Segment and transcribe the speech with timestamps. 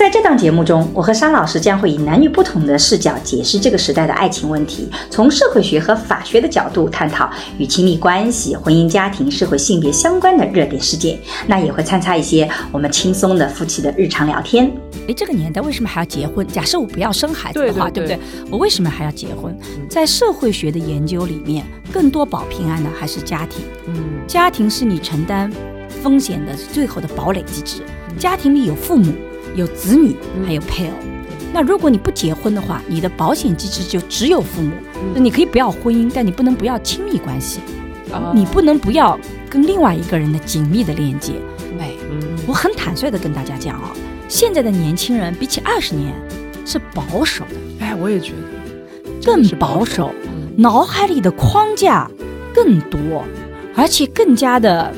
[0.00, 11.18] 在这档节目中，我和商老师将会以男女不同的视角解释这个时代的爱情问题，从社会学和法学的角度探讨与亲密关系、婚姻家庭、社会性别相关的热点事件。
[11.46, 14.72] 那也会参差一些我们轻松的夫妻的日常聊天。
[15.06, 16.46] 哎，这个年代为什么还要结婚？
[16.46, 18.18] 假设我不要生孩子的话，对不对？
[18.50, 19.54] 我为什么还要结婚？
[19.86, 21.62] 在社会学的研究里面，
[21.92, 23.66] 更多保平安的还是家庭。
[23.86, 25.52] 嗯，家庭是你承担
[26.02, 27.82] 风险的最后的堡垒机制。
[28.16, 29.12] 家庭里有父母。
[29.56, 30.94] 有子女，还有配偶。
[31.52, 34.70] 那如果你不结婚的话，你的保险机制就只有父母。
[35.14, 37.60] 那你可以不要婚姻，但你不能不要亲密关系。
[38.34, 41.34] 你不能不要跟另外一个人的紧密的连接。
[41.78, 41.92] 哎，
[42.46, 43.92] 我很坦率的跟大家讲啊，
[44.28, 46.12] 现在的年轻人比起二十年
[46.66, 47.84] 是保守的。
[47.84, 50.10] 哎，我也觉得更保守，
[50.56, 52.10] 脑海里的框架
[52.52, 53.24] 更多，
[53.76, 54.92] 而且更加的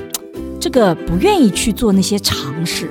[0.59, 2.91] 这个不愿意去做那些尝试。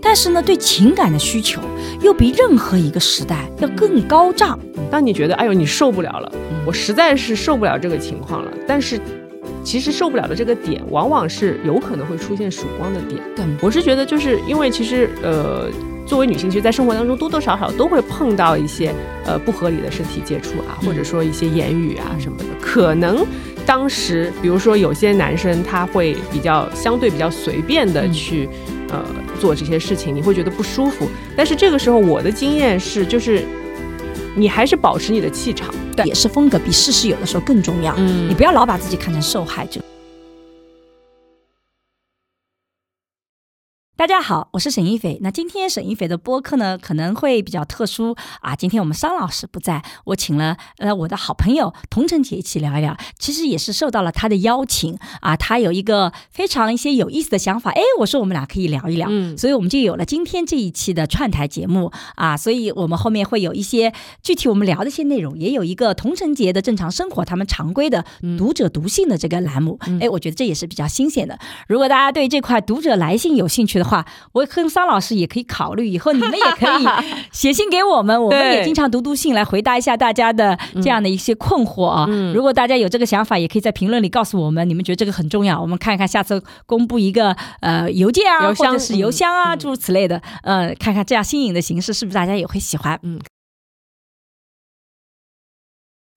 [0.00, 1.60] 但是呢，对情感的需求
[2.00, 4.58] 又比任何一个时代要更高涨。
[4.90, 6.32] 当你觉得哎呦你受不了了，
[6.64, 8.50] 我实在是受不了这个情况了。
[8.66, 8.98] 但是，
[9.64, 13.20] 其实受不了的这个点，往往是有可能会出现曙光的点。
[13.36, 15.68] 对，我是觉得就是因为其实呃，
[16.06, 18.94] 作为女性，其实，在生活当中多多少少都会碰到一些
[19.26, 22.44] 呃不合理的身体接触啊，或者说一些言语啊什么的。
[22.62, 23.26] 可能
[23.66, 28.48] 当时，比如说有些男生他会比较相对比较随便的去。
[28.90, 29.04] 呃，
[29.40, 33.44] 做这些事情你会觉得不舒服，但是这个时候我的经验是，就是
[34.34, 37.94] 你还是保持你的气场，对，也是风格比事实有的时候更重要。
[37.98, 39.80] 嗯，你不要老把自己看成受害者。
[43.98, 45.18] 大家好，我是沈一斐。
[45.22, 48.54] 那今天沈一斐的播客呢，可能会比较特殊啊。
[48.54, 52.96] 今天我们商老师不在，我请了呃我的好朋友童晨姐一起聊一聊。
[53.18, 57.72] 其实也是受到了他的邀请啊，他有一个非常一些有意思的想法。
[57.72, 62.36] 哎，我说我们俩可以聊一聊，嗯，所以我们就有了今天这一期的串台节目啊。
[62.36, 63.92] 所以我们后面会有一些
[64.22, 68.04] 具体我们聊的一些内容，也有一个童晨节的正常生活，他们常规的
[68.38, 69.76] 读者读信的这个栏目。
[70.00, 71.36] 哎，我觉得这也是比较新鲜的。
[71.66, 76.86] 如果大家对这块读者来信有兴趣的，话，我跟桑老师也可以考虑，以后你们也可以
[77.32, 82.06] 写信给我们， 我们也经常读读信来回答一下大家的这样的一些困惑啊。
[82.34, 93.18] 如果大家有这个想法，也可以在评论里告诉我们，你们觉得这个很重要，我们看一看下次公布一个呃邮件啊，或者是邮箱啊，诸如此类的，呃，看看这样新颖的形式是不是大家也会喜欢，嗯。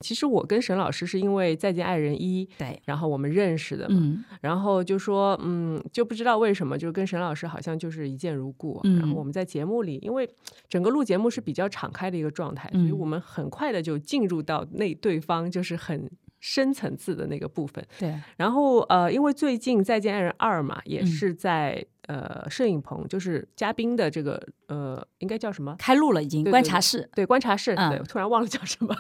[0.01, 8.81] 其实我跟沈老师是因为《再见爱人一》对，然后我们认识的嘛，然后就说嗯，就不知道为什么，就跟沈老师好像就是一见如故。
[8.84, 10.29] 然后我们在节目里，因为
[10.67, 16.09] 整个录节目是比较敞开的一个状态，所以我们很快的就进入到那对方就是很
[16.41, 17.81] 深层次的那个部分。
[17.97, 21.85] 对，然后呃，因为最近《再见爱人二》嘛，也是在。
[22.07, 25.74] 呃，摄影棚就是嘉宾的这个呃，应该叫什么？
[25.78, 27.07] 开录了，已经观察室。
[27.13, 27.75] 对，观察室。
[27.75, 28.94] 对，突然忘了叫什么。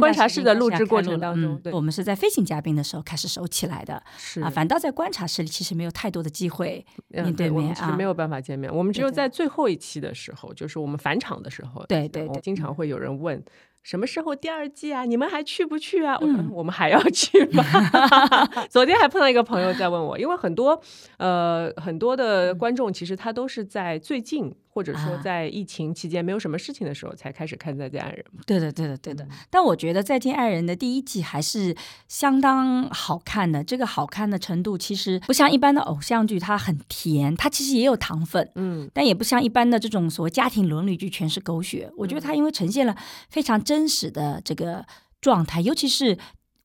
[0.00, 4.02] 观察室的录制过程当中，对我们是在飞行嘉宾的时候开始收起来的。
[4.16, 8.74] 是啊，反倒在观察室里，其实没有太多的机会面对面啊，没有办法见面。
[8.74, 13.40] 我们只有在最后一期的时候，就是我们返场的时候，对对，经常会有人问。
[13.82, 15.04] 什么时候第二季啊？
[15.04, 16.16] 你们还去不去啊？
[16.20, 17.64] 我说我们还要去吗？
[18.68, 20.80] 昨天还碰到一个朋友在问我，因为很多
[21.16, 24.54] 呃很多的观众其实他都是在最近。
[24.72, 29.26] 或者说，在疫情期间没有什么事情的时候，才开始看《再见爱人》对的，对的，对的。
[29.50, 31.76] 但我觉得《再见爱人》的第一季还是
[32.06, 33.64] 相当好看的。
[33.64, 41.90] 这个好看的程度，其实不像一般的偶像剧，它很甜，它其实也有糖分，嗯，但也不像一般的这种所谓家庭伦理剧全是狗血。
[41.96, 42.96] 我觉得它因为呈现了
[43.28, 44.86] 非常真实的这个
[45.20, 46.16] 状态，尤其是。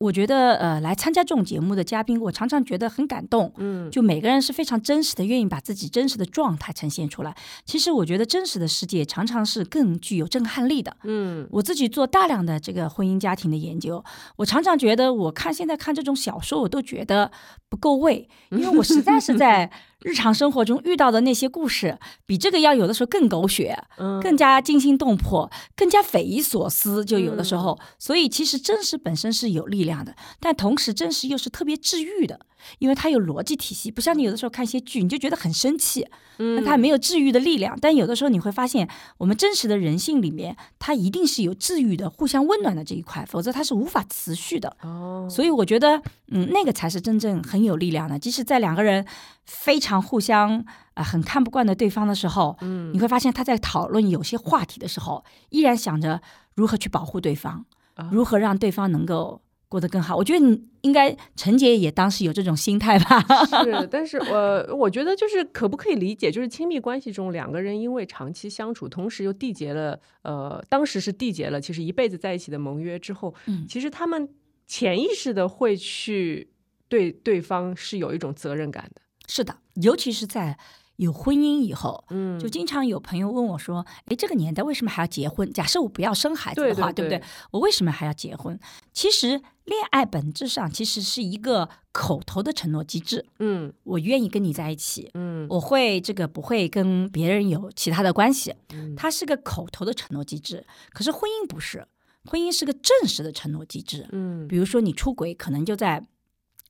[0.06, 3.52] 我觉得，呃，来参加这种节目的嘉宾，我常常觉得很感动。
[3.58, 7.36] 嗯，就每个人是非常真实的，愿意把自己真实的状态呈现出来。
[7.66, 10.96] 其实，我觉得真实的世界常常是更具有震撼力的。
[11.04, 14.04] 嗯，我自己做大量的这个婚姻家庭的研究，
[14.36, 17.32] 我常常觉得，我看现在看这种小说，我都觉得
[17.68, 19.72] 不够味，因为我实在是在。
[20.06, 21.98] 日常生活中遇到的那些故事，
[22.28, 27.04] 比这个要有的时候更狗血，嗯，更加惊心动魄，更加匪夷所思。
[27.04, 32.40] 就有的时候，所以其实真实本身是有力量的，但同时真实又是特别治愈的。
[32.80, 36.08] 因为它有逻辑体系，不像你有的时候看一些剧，你就觉得很生气，
[36.38, 37.78] 嗯那它没有治愈的力量。
[37.82, 44.76] 但有的时候你会发现，我们真实的人性里面，它一定是有治愈的、互相温暖的这一块，否则它是无法持续的。
[44.82, 48.18] 哦，所以我觉得，嗯，那个才是真正很有力量的。
[48.18, 49.06] 即使在两个人
[49.46, 50.66] 非常互相啊、
[50.96, 56.22] 呃很看不惯的对方的时候，嗯你会发现他在讨论有些话题的时候，依然想着
[56.56, 57.66] 如何去保护对方，
[57.96, 59.42] 啊如何让对方能够
[59.76, 60.16] 过得更好。
[60.16, 63.20] 我觉得你应该陈杰也当时有这种心态吧？
[63.62, 74.30] 是，但是我，我觉得就是可不可以理解，就是亲密关系中两个人因为长期相处，同时又缔结了呃，当时是缔结了其实一辈子在一起的盟约之后，嗯其实他们
[74.66, 76.50] 潜意识的会去
[76.88, 80.58] 对对方是有一种责任感的，是的，尤其是在
[80.98, 82.04] 有婚姻以后。
[82.10, 85.52] 嗯就经常有朋友问我说：“诶，这个年代为什么还要结婚？
[85.52, 87.30] 假设我不要生孩子的话，对对不对？
[87.52, 88.60] 我为什么还要结婚？
[88.94, 89.30] 其实
[89.66, 100.66] 恋爱本质上其实是一个口头的承诺机制，嗯我愿意跟你在一起，嗯我会这个不会跟别人有其他的关系，嗯它是个口头的承诺机制。
[100.92, 101.88] 可是婚姻不是，
[102.26, 104.08] 婚姻是个正式的承诺机制。
[104.12, 106.04] 嗯，比如说你出轨，可能就在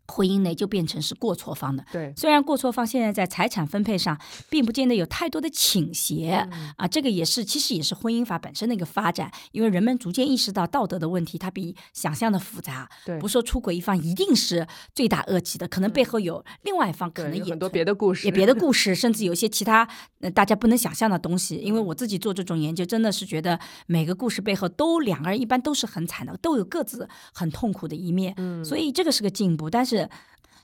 [0.07, 1.83] 婚姻内就变成是过错方的。
[1.91, 4.19] 对，虽然过错方现在在财产分配上
[4.49, 19.87] 并不见得有太多的倾斜、嗯啊，这个也是其实也是婚姻法本身的一个发展，因为人们逐渐意识到道德的问题它比想象的复杂，对不说出轨一方一定是罪大恶极的，可能背后有另外一方可能，也很多别的故事，也别的故 事，甚至有一些其他
[20.19, 21.55] 呃大家不能想象的东西。
[21.55, 28.33] 因为我自己做这种研究，真的是觉得每个故事背后都两个人一般都是很惨的，都有各自很痛苦的一面。
[28.37, 29.94] 嗯所以这个是个进步，但是。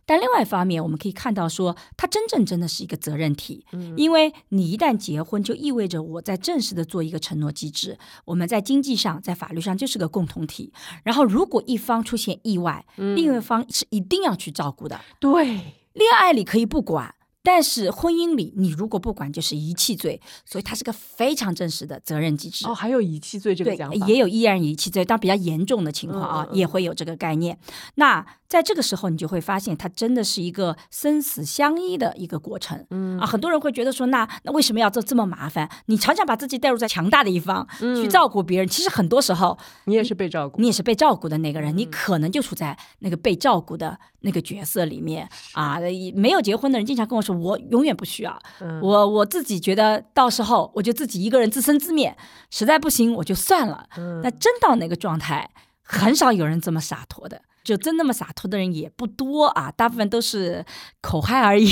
[0.03, 10.73] 但另外一方面，我们可以看到说，它真正真的是一个责任体，嗯因为你一旦结婚，就意味着我在正式的做一个承诺机制，我们在经济上、在法律上就是个共同体。
[11.03, 14.99] 然后，如果一方出现意外，嗯另一方是一定要去照顾的。
[15.19, 15.45] 对，
[15.93, 17.13] 恋爱里可以不管，
[17.43, 22.67] 但是婚姻里你如果不管就是遗弃罪，所以它是个非常正式的责任机制。
[22.67, 27.57] 哦，还有遗弃罪这个讲法，，也有依然遗弃罪，但比较严重的情况啊，嗯嗯嗯也会有这个概念。
[27.95, 32.85] 那在这个时候，你就会发现，它真的是一个生死相依的一个过程。
[32.89, 35.69] 嗯啊，很多人会觉得说，那那为什么要这这么麻烦？
[35.85, 45.79] 你常常把自己带入在强大的一方、去照顾别人，其实很多时候你也是被照顾你，也是被照顾的那个人，嗯你可能就处在那个被照顾的那个角色里面啊。
[46.13, 52.17] 没有结婚的人经常跟我说，我永远不需要，嗯我我自己觉得到时候我就自己一个人自生自灭，
[52.49, 53.87] 实在不行我就算了。
[53.95, 55.49] 嗯那真到那个状态，
[55.83, 57.41] 很少有人这么洒脱的。
[57.63, 60.65] 就真那么洒脱的人也不多啊，大部分都是
[61.01, 61.67] 口嗨而已。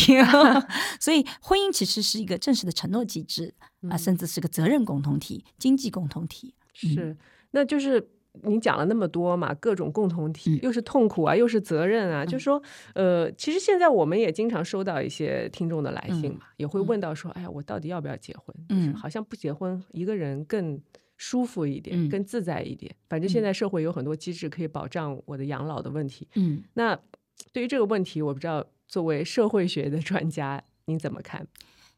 [1.00, 3.53] 所以，婚姻其实是一个正式的承诺机制
[3.89, 6.53] 啊，甚至是个责任共同体、经济共同体。
[6.74, 7.18] 是，
[7.51, 8.09] 那就是
[8.44, 12.62] 你讲了那么多嘛，各种共同体，嗯又是痛苦啊，又是责任啊，就是说
[12.94, 18.56] 呃，其实现在我们也经常收到一些听众的来信嘛，也会问到说，哎呀，我到底要不要结婚？
[18.69, 20.80] 就是嗯好像不结婚，一个人更。
[21.19, 22.95] 舒服一点，嗯更自在一点。
[23.10, 26.27] 反正现在社会有很多机制可以保障我的养老的问题。
[26.36, 26.98] 嗯，那
[27.54, 31.45] 对于这个问题，我不知道作为社会学的专家，您怎么看？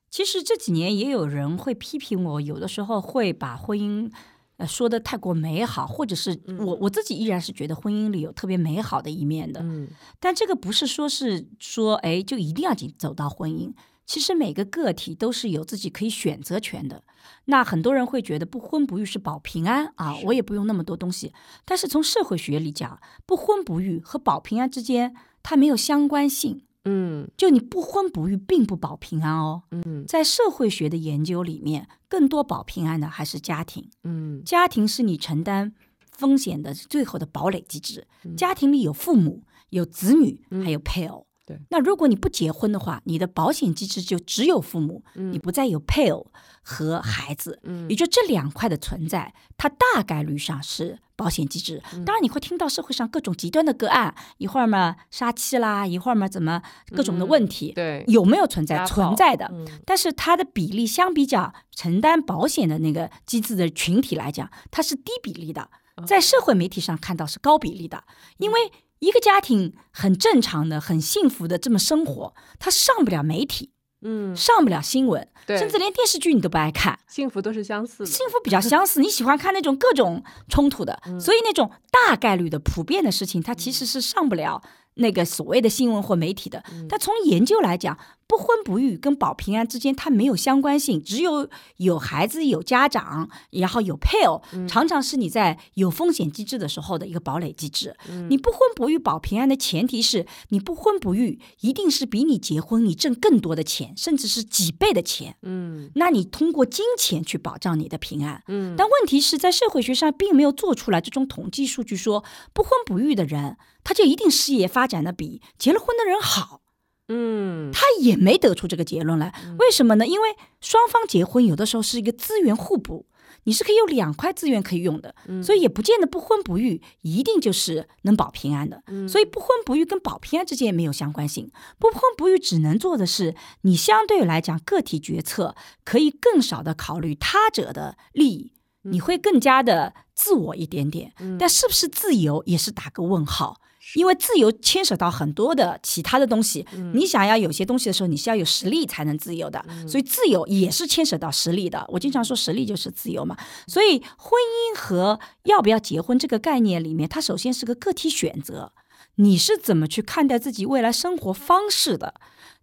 [0.09, 4.11] 其实这几年也有人会批评我，有的时候会把婚姻。
[4.57, 9.87] 呃，说的太过美好，或者是我我自己依然是觉得婚姻里有特别美好的一面的，嗯
[10.19, 13.73] 但这个不是说是说，哎，就一定要进走到婚姻。
[14.11, 17.05] 其实每个个体都是有自己可以选择权的。
[17.45, 21.31] 那很多人会觉得不婚不育是保平安啊，我也不用那么多东西。
[21.63, 26.65] 但是从社会学里讲，不婚不育和保平安之间它没有相关性。
[26.83, 29.63] 嗯就你不婚不育并不保平安哦。
[29.71, 33.89] 嗯在社会学的研究里面，更多保平安的还是家庭。
[34.03, 35.73] 嗯家庭是你承担
[36.11, 38.05] 风险的最后的堡垒机制。
[38.25, 41.25] 嗯家庭里有父母、有子女，还有配偶。
[41.51, 41.59] 对。
[41.69, 46.31] 那如果你不结婚的话，你的保险机制就只有父母，你不再有配偶
[46.61, 47.59] 和孩子。
[47.63, 47.89] 嗯。
[47.89, 51.81] 也就这两块的存在，它大概率上是保险机制。
[51.93, 52.05] 嗯。
[52.05, 56.61] 当然，你会听到社会上各种极端的个案，一会儿嘛杀妻啦，一会儿嘛怎么
[56.95, 58.05] 各种的问题，嗯对。
[58.07, 58.85] 有没有存在？
[58.85, 59.49] 存在的。
[59.51, 59.67] 嗯。
[59.85, 66.05] 但是它的比例相比较承担保险的那个机制的群体来讲，它是低比例的，哦。
[66.05, 68.03] 在社会媒体上看到是高比例的，
[68.37, 73.71] 因为一个家庭很正常的、很幸福的这么生活，他上不了媒体，
[74.03, 76.99] 嗯，上不了新闻，甚至连电视剧你都不爱看。
[77.07, 78.05] 幸福都是相似的。
[78.05, 84.61] 幸福比较相似，你喜欢看那种各种冲突的，嗯所以那种大概率的普遍的事情，它其实是上不了
[84.93, 86.63] 那个所谓的新闻或媒体的。
[86.71, 87.97] 嗯但从研究来讲，
[88.31, 97.93] 不婚不育跟保平安之间它没有相关性，只有有孩子、有家长，然后有配偶，常常是你在有风险机制的时候的一个堡垒机制。
[98.29, 105.35] 你不婚不育保平安的前提是你不婚不育，一定是比你结婚你挣更多的钱，甚至是几倍的钱。
[105.41, 108.41] 嗯那你通过金钱去保障你的平安。
[108.47, 112.23] 嗯但问题是在社会学上并没有做出来这种统计数据说，
[112.53, 116.60] 不婚不育的人，他就一定事业发展的比结了婚的人好。
[117.07, 120.07] 嗯他也没得出这个结论来，为什么呢？
[120.07, 123.05] 因为双方结婚有的时候是一个资源互补，
[123.43, 128.83] 你是可以有两块资源可以用的，所以也不见得不婚不育一定就是能保平安的。
[129.09, 131.51] 所以不婚不育跟保平安之间也没有相关性。
[131.79, 138.53] 不婚不育只能做的是，你相对来讲个体决策可以更少的考虑他者的利益，
[138.83, 141.13] 你会更加的自我一点点。
[141.39, 143.59] 但是不是自由也是打个问号。
[143.93, 151.85] 因为自由牵扯到很多的其他的东西，你想要有些东西的时候，你是要有实力才能自由的，所以自由也是牵扯到实力的。
[151.89, 158.73] 我经常说实力就是自由嘛，所以婚姻和要不要结婚这个概念里面，它首先是个个体选择，
[159.15, 162.15] 你是怎么去看待自己未来生活方式的？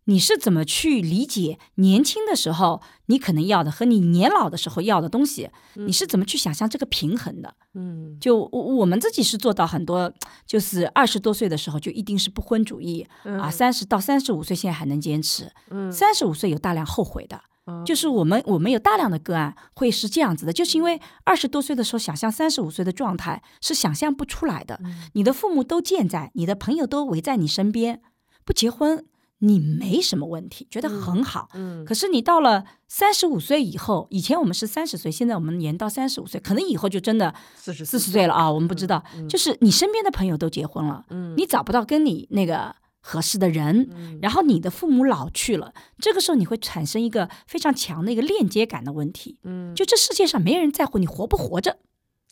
[0.09, 5.51] 你是怎么去理解年轻的时候你可能要的和你年老的时候要的东西？
[5.75, 7.55] 你是怎么去想象这个平衡的？
[7.75, 10.13] 嗯就我我们自己是做到很多，
[10.47, 17.37] 就是二十多岁的时候就一定是不婚主义、啊，三十到三十五岁现在还能坚持，嗯三十五岁有大量后悔的。
[17.37, 24.81] 哦就是我们我们有大量的个案会是这样子的，就是因为二十多岁的时候想象三十五岁的状态是想象不出来的，
[25.13, 28.01] 你的父母都健在，你的朋友都围在你身边，
[28.47, 29.05] 不结婚
[29.41, 31.49] 你没什么问题，觉得很好。
[31.55, 39.03] 嗯可是你到了三十五岁以后，以前我们是三十岁，现在我们延到三十五岁，可能以后就真的四十四十岁了啊，我们不知道。
[39.29, 49.39] 就是你身边的朋友都结婚了，嗯你找不到跟你那个合适的人，然后你的父母老去了，这个时候你会产生一个非常强的一个链接感的问题。
[49.45, 51.79] 嗯就这世界上没人在乎你活不活着，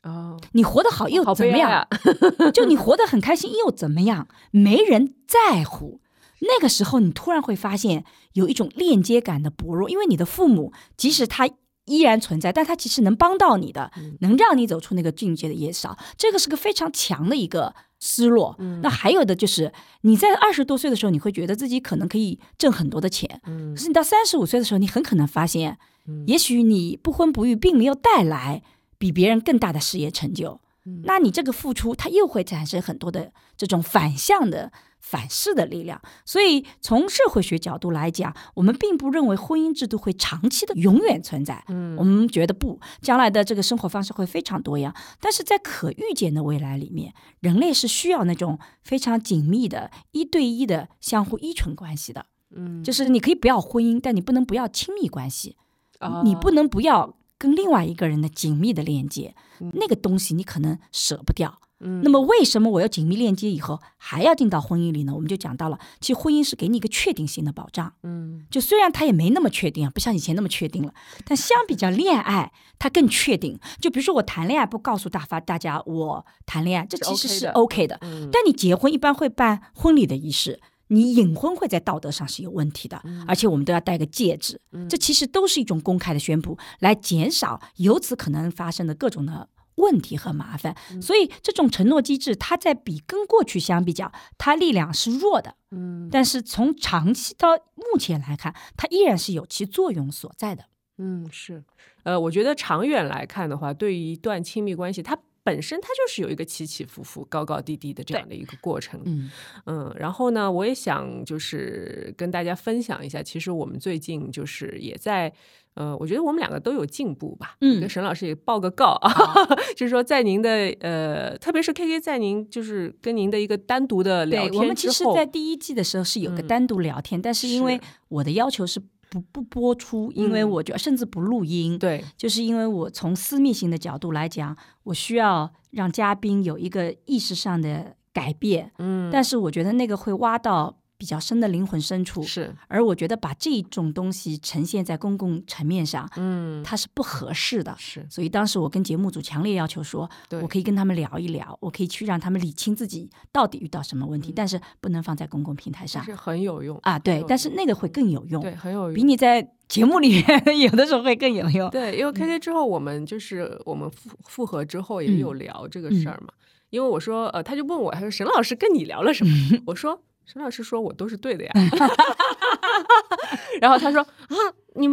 [0.02, 1.70] 哦你活得好又怎么样？
[1.70, 1.88] 啊
[2.52, 4.26] 就你活得很开心又怎么样？
[4.50, 6.00] 没人在乎。
[6.40, 11.49] 那个时候，你突然会发现有一种链接感的薄弱，因为你的父母即使他
[11.87, 13.90] 依然存在，但他其实能帮到你的，
[14.21, 15.97] 能让你走出那个境界的也少。
[16.19, 18.57] 这个是个非常强的一个失落。
[18.83, 25.78] 那还有的就是你在二十多岁的时候，你会觉得自己可能可以挣很多的钱，嗯可是你到三十五岁的时候，你很可能发现，
[26.26, 28.62] 也许你不婚不育并没有带来
[28.99, 30.61] 比别人更大的事业成就。
[31.05, 36.00] 那你这个付出，它又会产生很多的这种反向的反噬的力量。
[36.25, 41.64] 所以从社会学角度来讲，我们并不认为婚姻制度会长期的永远存在。
[41.69, 44.95] 嗯我们觉得不，将来的这个生活方式会非常多样。
[45.21, 52.26] 但是在可预见的未来里面，人类是需要那种非常紧密的一对一的相互依存关系的。
[52.55, 55.57] 嗯就是你可以不要婚姻，但你不能不要亲密关系。
[55.99, 59.35] 哦你不能不要跟另外一个人的紧密的链接，
[59.75, 61.59] 那个东西你可能舍不掉。
[61.78, 65.12] 嗯那么为什么我要紧密链接以后还要进到婚姻里呢？
[65.14, 67.93] 我们就讲到了，其实婚姻是给你一个确定性的保障。
[68.02, 70.95] 嗯就虽然它也没那么确定啊，不像以前那么确定了，
[71.26, 73.61] 但相比较恋爱，它更确定。
[73.78, 77.99] 就比如说我谈恋爱不告诉大发大家我谈恋爱，这其实 OK 是的 OK 的。
[78.00, 89.49] 嗯但你结婚一般会办婚礼的仪式，你隐婚会在道德上是有问题的，嗯而且我们都要戴个戒指，这其实都是一种公开的宣布，来减少由此可能发生的各种的。
[89.76, 95.55] 问题和麻烦，嗯所以这种承诺机制，它在比跟过去相比较，它力量是弱的。
[95.71, 100.64] 嗯但是从长期到目前来看，它依然是有其作用所在的。
[100.97, 101.62] 嗯，是，
[102.05, 105.14] 呃，我觉得长远来看的话，对于一段亲密关系，它
[105.46, 109.00] 本身它就是有一个起起伏伏、高高低低的这样的一个过程。
[109.04, 109.30] 嗯
[109.66, 115.32] 嗯，然后呢，我也想就是跟大家分享一下，其实我们最近就是也在。
[115.76, 117.58] 呃，我觉得我们两个都有进步吧。
[117.60, 119.12] 嗯跟沈老师也报个告啊，
[119.76, 120.50] 就是说在您的
[120.80, 128.80] 呃，特别是 K K 在您就是跟您的一个单独的聊对，天我们其实，在第一季的时候是有个嗯单独聊天，但是因为我的要求是
[129.20, 130.50] 不不播出，因为嗯。
[130.50, 131.78] 我觉得甚至不录音。
[131.78, 147.74] 对，就是因为我从私密性的角度来讲，我需要让嘉宾有一个意识上的改变，嗯，但是我觉得那个会挖到比较深的灵魂深处，是，而我觉得把这种东西呈现在公共层面上，嗯，它是不合适的。
[147.78, 150.08] 是，所以当时我跟节目组强烈要求说，
[150.42, 156.98] 我可以跟他们聊一聊，我可以去让他们理清自己到底遇到什么问题，但是不能放在公共平台上是很有用啊。
[156.98, 159.02] 对，但是那个会更有用，对，很有用比。
[159.02, 161.68] 你在节目里面 有的时候会更有用。
[161.70, 166.32] 对，因为 K K 之后，我们就是我们复复合之后也嗯有聊这个事儿嘛。
[166.70, 169.32] 因为我说，呃，他就问我，他说沈老师跟你聊了什么？
[169.66, 171.52] 我说沈老师说我都是对的呀。
[173.61, 174.37] 然后他说啊，
[174.75, 174.88] 你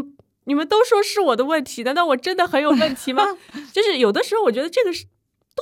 [0.45, 3.23] 你们都说是我的问题，难道我真的很有问题吗？
[3.73, 5.05] 就是有的时候我觉得这个是。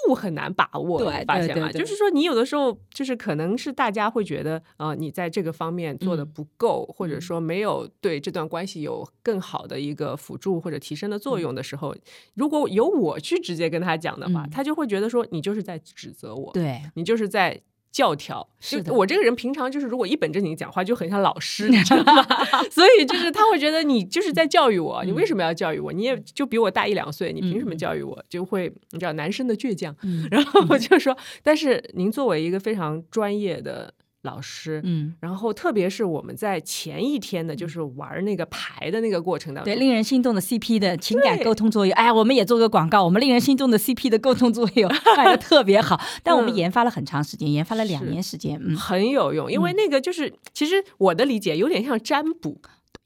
[0.07, 1.69] 度很难把握，对，发现吗？
[1.69, 11.93] 就是说，你有的时候就是可能是大家会觉得，呃，你在这个方面做的不够，或者说没有对这段关系有更好的一个辅助或者提升的作用的时候，
[12.35, 17.61] 如果由我去直接跟他讲的话，他就会觉得说你就是在指责我，对你就是在。
[17.91, 22.23] 教条是我这个人平常就是如果一本正经讲话就很像老师， 你知道吗？
[22.71, 25.91] 所以就是他会觉得你就是在教育我，你为什么要教育我？
[25.91, 28.23] 你也就比我大一两岁，你凭什么教育我？
[28.29, 29.95] 就会你知道男生的倔强，
[30.29, 33.93] 然后我就说，但是您作为一个非常专业的。
[34.23, 52.61] 老师，嗯，然后特别是我们在前一天的，就是玩那个牌的那个过程当中，对，令人心动的 CP 的情感沟通作用，哎，我们也做个广告，我们令人心动的 CP 的沟通作用 卖的特别好，但我们研发了很长时间，研发了两年时间，嗯，很有用，因为那个就是其实我的理解有点像占卜。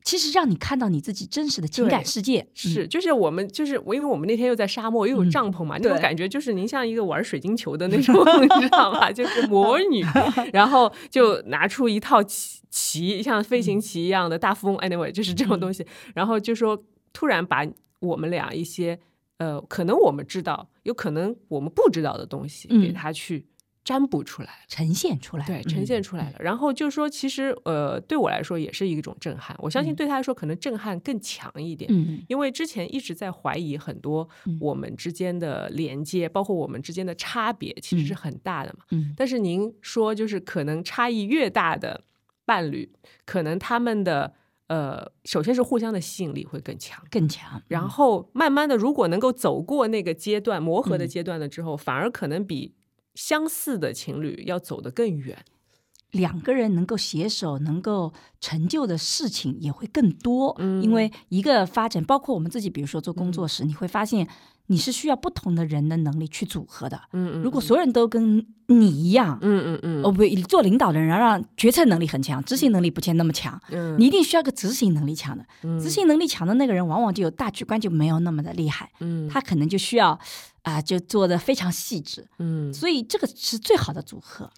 [0.05, 9.11] 其实让你看到你自己真实的情感世界是，就是我们就是我，因为我们那天又在沙漠，又有帐篷嘛，那种感觉就是您像一个玩水晶球的那种， 你知道吗？
[9.11, 10.05] 就是魔女，
[10.53, 15.83] 然后就拿出一套棋棋，像飞行棋一样的大富翁，anyway，就是这种东西，
[16.13, 16.81] 然后就说
[17.11, 17.65] 突然把
[17.99, 18.99] 我们俩一些
[19.39, 23.47] 呃，可能我们知道，有可能我们不知道的东西给他去。
[23.85, 26.37] 占卜出来，呈现出来，对，呈现出来了。
[26.39, 29.55] 然后就说，其实呃，对我来说也是一种震撼。
[29.59, 31.87] 我相信对他来说，可能震撼更强一点。
[31.93, 34.27] 嗯，因为之前一直在怀疑很多
[34.59, 38.85] 我们之间的连接，包括我们之间的差别，其实是很大的嘛。
[38.89, 42.05] 嗯，但是您说，就是可能差异越大的
[42.43, 42.91] 伴侣，
[43.23, 44.33] 可能他们的
[44.65, 47.61] 呃，首先是互相的吸引力会更强，更强。
[47.67, 52.73] 然后慢慢的，如果能够走过那个阶段磨合的阶段了之后，反而可能比。
[53.15, 55.43] 相似的情侣要走得更远，
[56.11, 60.55] 两个人能够携手、能够成就的事情也会更多。
[60.59, 64.27] 嗯，因为一个发展，包括我们自己，比如说做工作时，你会发现
[64.67, 66.99] 你是需要不同的人的能力去组合的。
[67.13, 73.59] 嗯嗯，如果所有人都跟你一样，嗯嗯嗯，哦不，做领导的人让决策能力很强，执行能力不见那么强。
[73.69, 75.45] 嗯，你一定需要个执行能力强的。
[75.63, 78.91] 嗯执行能力强的那个人，往往就有大局观就没有那么的厉害。
[78.99, 80.19] 嗯，他可能就需要。
[80.65, 84.49] 啊，就做的非常细致，嗯，所以这个是最好的组合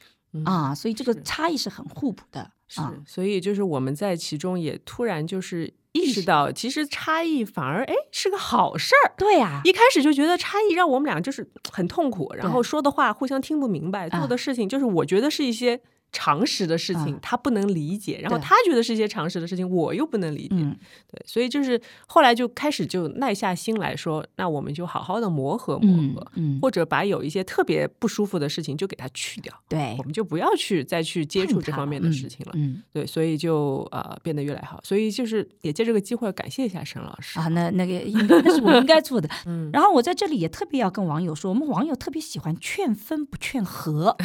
[0.45, 15.81] 啊，所以这个差异是很互补的啊，所以就是我们在其中也突然就是意识到，其实差异反而哎是个好事儿，对呀，一开始就觉得差异让我们俩就是很痛苦，然后说的话互相听不明白，做的事情就是我觉得是一些。
[16.11, 37.99] 常识的事情他不能理解，然后他觉得是一些常识的事情，我又不能理解，对，所以就是后来就开始就耐下心来说，那我们就好好的磨合磨合，嗯，或者把有一些特别不舒服的事情就给它去掉，对，我们就不要去再去接触这方面的事情了，嗯，对，所以就呃变得越来越好，所以就是也借这个机会感谢一下沈老师啊，那那个
[38.41, 44.15] 那是我应该做的， 嗯，然后我在这里也特别要跟网友说，我们网友特别喜欢劝分不劝和，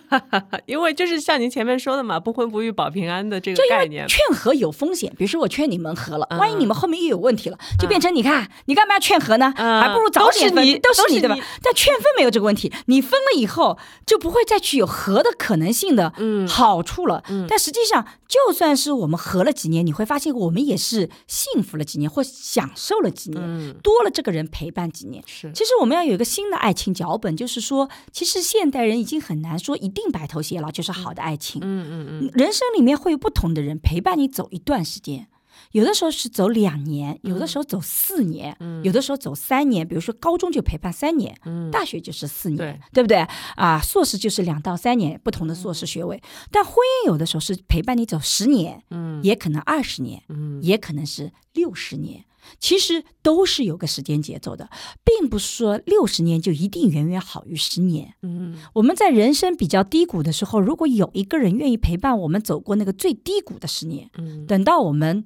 [0.66, 1.13] 因为就是。
[1.20, 5.12] 像您前面说的嘛，不婚不育保平安的这个概念，劝和有风险。
[5.16, 9.52] 比如说我劝你们和了，万一你们后面又有问题了，就变成你看你干嘛要劝和呢？
[9.56, 11.36] 还不如早点分，都是你对吧？
[11.62, 16.12] 但劝分没有这个问题，你分了以后就不会再去有和的可能性的
[16.48, 17.22] 好处了。
[17.48, 25.24] 但实际上，就算是我们和了几年，你会发现我们也是幸福了几年，或享受了几年，多了这个人陪伴几年。
[25.26, 31.14] 是，其实我们要有一个新的爱情脚本，就是说，其实现代人已经很难说一定白头偕老就是好。
[31.14, 35.28] 的爱情，嗯嗯嗯，人生里面会有不同的人陪伴你走一段时间，
[35.74, 39.86] 有的时候是走两年，有的时候走四年，有的时候走三年。
[39.86, 41.36] 比如说高中就陪伴三年，
[41.72, 43.26] 大学就是四年，对不对？
[43.56, 46.22] 啊，硕士就是两到三年，不同的硕士学位。
[46.52, 52.24] 但婚姻有的时候是陪伴你走十年，嗯，也可能二十年，嗯，也可能是六十年。
[52.60, 54.68] 其实都是有个时间节奏的，
[55.02, 58.14] 并不是说六十年就一定远远好于十年。
[58.22, 65.24] 嗯，我们在人生比较低谷的时候，如果有一个人愿意陪伴我们走过那个最低谷的十年，嗯，等到我们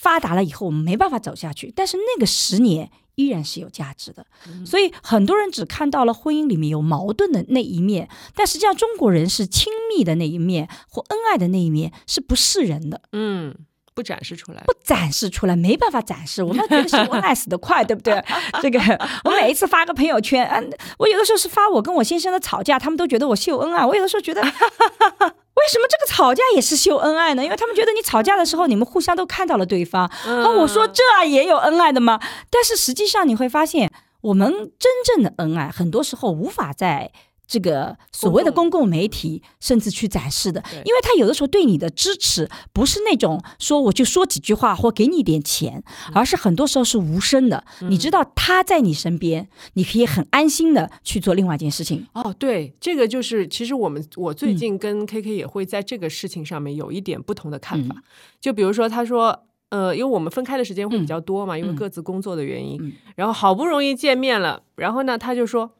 [0.00, 4.24] 发达了以后，我们没办法走下去，但是那个十年依然是有价值的。
[4.64, 13.02] 所以很多人只看到了婚姻里面有矛盾的那一面，但实际上中国人是亲密的那一面或恩爱的那一面是不是人的。
[13.12, 13.54] 嗯。
[14.00, 16.42] 不展示出来，不展示出来，没办法展示。
[16.42, 18.24] 我们觉得秀恩爱死得快，对不对？
[18.62, 18.80] 这个
[19.24, 23.84] 我每一次发个朋友圈，嗯，我有的时候是发我跟我先生的吵架，他们都觉得我秀恩爱。
[23.84, 27.44] 我有的时候觉得，为什么这个吵架也是秀恩爱呢？
[27.44, 30.06] 因为他们觉得你吵架的时候，你们互相都看到了对方。
[30.06, 32.18] 啊，我说这也有恩爱的吗？
[32.48, 33.90] 但是实际上你会发现，
[34.22, 37.12] 我们真正的恩爱，很多时候无法在。
[37.50, 45.82] 这个所谓的公共媒体，甚至去展示的，因为他有的时候对你的支持不是那种说我就说几句话或给你一点钱，
[46.14, 47.64] 而是很多时候是无声的。
[47.80, 52.06] 你知道他在你身边，你可以很安心的去做另外一件事情。
[52.12, 57.96] 哦，对，这个就是其实我们我最近跟 K K 也会在这个事情上面有一点不同的看法。
[58.40, 65.72] 就比如说他说，呃，因为我们分开的时间会比较多嘛，因为各自工作的原因，然后好不容易见面了，然后呢，他就说，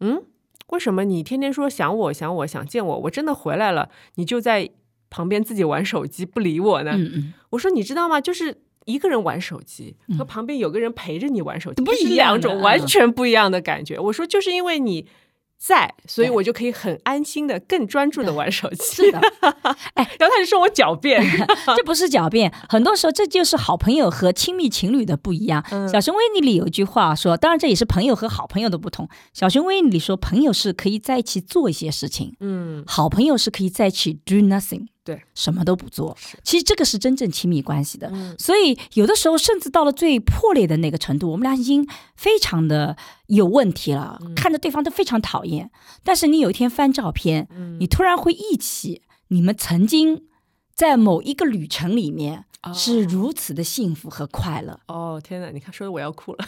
[0.00, 0.22] 嗯。
[0.70, 4.68] 为什么你天天说想我想我想见我，我真的回来了，你就在
[5.08, 6.92] 旁边自己玩手机不理我呢？
[7.50, 8.20] 我说你知道吗？
[8.20, 13.98] 就是一个人玩手机和旁边有个人陪着你玩手机，不是两种完全不一样的感觉。
[13.98, 15.06] 我说就是因为你。
[15.62, 18.82] 在，所以我就可以很安心的、更专注的玩手机。
[19.04, 19.20] 是的，
[19.92, 21.22] 哎，然后他就说我狡辩，
[21.76, 25.62] 这不是狡辩，很多时候这就是好朋友和亲密情侣的不一样。
[25.86, 29.06] 小熊维尼里有一句话说，当然这也是朋友和好朋友的不同。
[29.34, 34.86] 小熊维尼里说，朋友是可以在一起做一些事情，嗯，好朋友是可以在一起 do nothing。
[35.02, 38.12] 对，什么都不做，其实这个是真正亲密关系的。
[38.38, 45.70] 所以有的时候甚至到了最破裂的那个程度，我们俩已经非常的有问题了，看着对方都非常讨厌。
[46.04, 50.24] 但是你有一天翻照片，你突然会忆起你们曾经
[50.74, 54.78] 在某一个旅程里面是如此的幸福和快乐。
[54.86, 55.50] 哦，天哪！
[55.50, 56.44] 你看，说的我要哭了。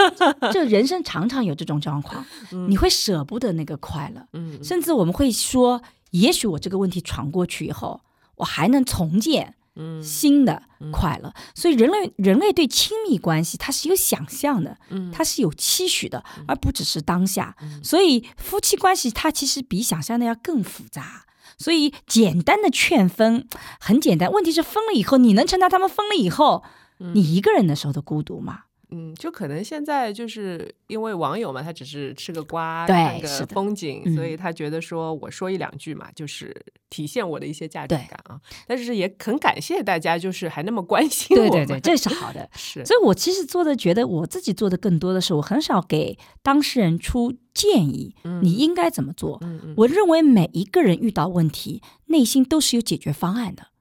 [0.52, 2.24] 这人生常常有这种状况，
[2.68, 4.28] 你会舍不得那个快乐，
[4.62, 5.82] 甚至我们会说。
[6.14, 8.00] 也许我这个问题闯过去以后，
[8.36, 9.56] 我还能重建
[10.02, 11.34] 新的快乐。
[11.54, 14.78] 所以人类人类对亲密关系它是有想象的，
[15.12, 17.56] 它是有期许的，而不只是当下。
[17.82, 21.26] 所以夫妻关系它其实比想象的要更复杂。
[21.58, 23.48] 所以简单的劝分
[23.80, 26.62] 很简单，问题是分了以后你能承担他们分了以后
[26.98, 28.64] 你一个人的时候的孤独吗？
[28.94, 36.54] 嗯，就可能现在就是因为网友嘛，他只是吃个瓜看个风景，所以他觉得说我说一两句嘛，就是
[36.90, 38.40] 体现我的一些价值感啊。
[38.68, 41.50] 但是也很感谢大家，就是还那么关心我。
[41.50, 42.48] 对对对，这是好的。
[42.54, 49.40] 是，所以我其实做的觉得我自己做的更多的是，我很少给当事人出建议，你应该怎么做。
[49.76, 53.73] 我认为每一个人遇到问题，内心都是有解决方案的。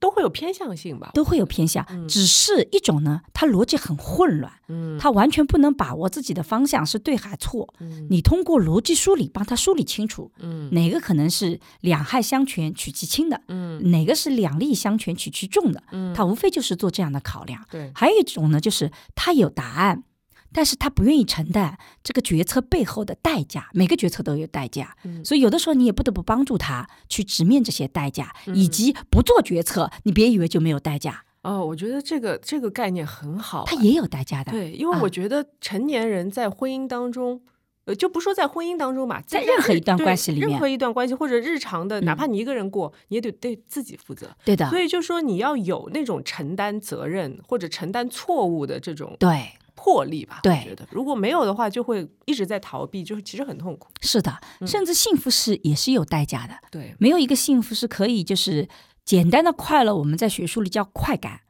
[0.00, 20.04] 都会有偏向性吧，都会有偏向，只是一种呢，他逻辑很混乱，嗯，他完全不能把握自己的方向是对还错，嗯，你通过逻辑梳理帮他梳理清楚，嗯，哪个可能是两害相权取其轻的，嗯，哪个是两利相权取其重的，嗯，他无非就是做这样的考量，对，还有一种呢，就是他有答案。
[20.58, 24.92] 但是他不愿意承担这个决策背后的代价，每个决策都有代价，
[25.24, 31.22] 所以有的时候你也不得不帮助他去直面这些代价，以及不做决策，你别以为就没有代价。
[31.42, 34.50] 哦，我觉得这个这个概念很好，它也有代价的。
[34.50, 37.40] 对，因为我觉得成年人在婚姻当中，
[37.84, 44.28] 呃，就不说在婚姻当中嘛，在任何一段关系里面，任何一段关系或者日常的，哪怕你一个人过，你也得对自己负责。
[44.44, 49.52] 对的，所以就说你要有那种承担责任或者承担错误的这种对。
[49.80, 53.88] 魄力吧，对，我觉得如果没有的话，就会一直在逃避，就是其实很痛苦。
[54.00, 54.36] 是的，
[54.66, 56.54] 甚至幸福是也是有代价的。
[56.72, 58.68] 对，没有一个幸福是可以就是
[59.04, 59.94] 简单的快乐。
[59.94, 61.42] 我们在学术里叫快感、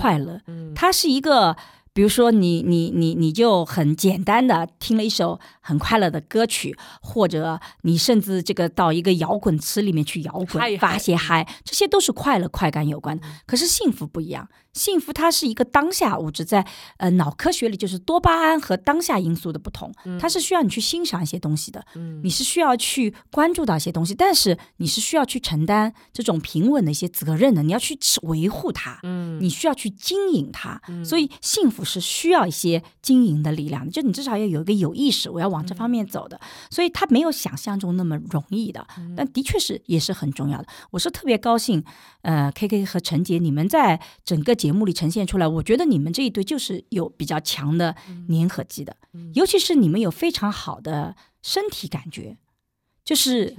[0.00, 0.40] 快乐，
[0.74, 1.56] 它是一个。
[1.94, 13.16] 比如说，你你你你就很简单的听了一首很快乐的歌曲，或者你甚至这个到一个摇滚池里面去摇滚发些嗨，这些都是快乐快感有关。
[13.16, 13.24] 的。
[13.46, 21.84] 可是幸福不一样，幸福它是一个当下物质，在呃脑科学里就是多巴胺和当下因素的不同，它是需要你去欣赏一些东西的，
[22.24, 31.83] 你是需要去关注到一些东西，但是你是需要去承担这种平稳的一些责任的，你要去维护它，嗯，你需要去经营它，所以幸福。
[31.84, 40.66] 是需要一些经营的力量的，就你至少要有一个有意识，我要往这方面走的，所以他没有想象中那么容易的，但的确是也是很重要的。
[40.90, 41.84] 我是特别高兴，
[42.22, 47.94] 呃，K K 和陈杰，你们在整个节目里呈现出来，我觉得你们这一对就是有比较强的
[48.28, 48.96] 粘合剂的，
[49.34, 52.36] 尤其是你们有非常好的身体感觉，
[53.04, 53.56] 就是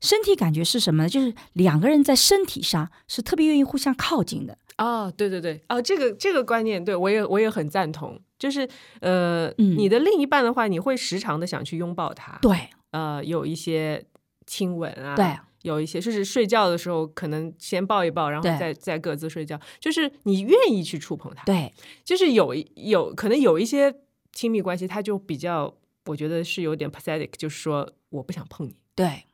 [0.00, 1.08] 身体感觉是什么呢？
[1.08, 4.58] 就是两个人在身体上是特别愿意互相靠近的。
[4.78, 8.20] 哦，对对对，哦，这个这个观念，对我也我也很赞同。
[8.36, 8.68] 就是
[9.00, 14.04] 呃，你的另一半的话，你会时常的想去拥抱他，对，呃，有一些
[14.44, 21.72] 亲吻啊，对，有一些就是睡觉的时候可能先抱一抱，然后再再各自睡觉，就是你愿意去触碰他，对，
[22.04, 23.94] 就是有有可能有一些
[24.32, 25.74] 亲密关系，他就比较，
[26.06, 29.24] 我觉得是有点 pathetic，就是说我不想碰你，对，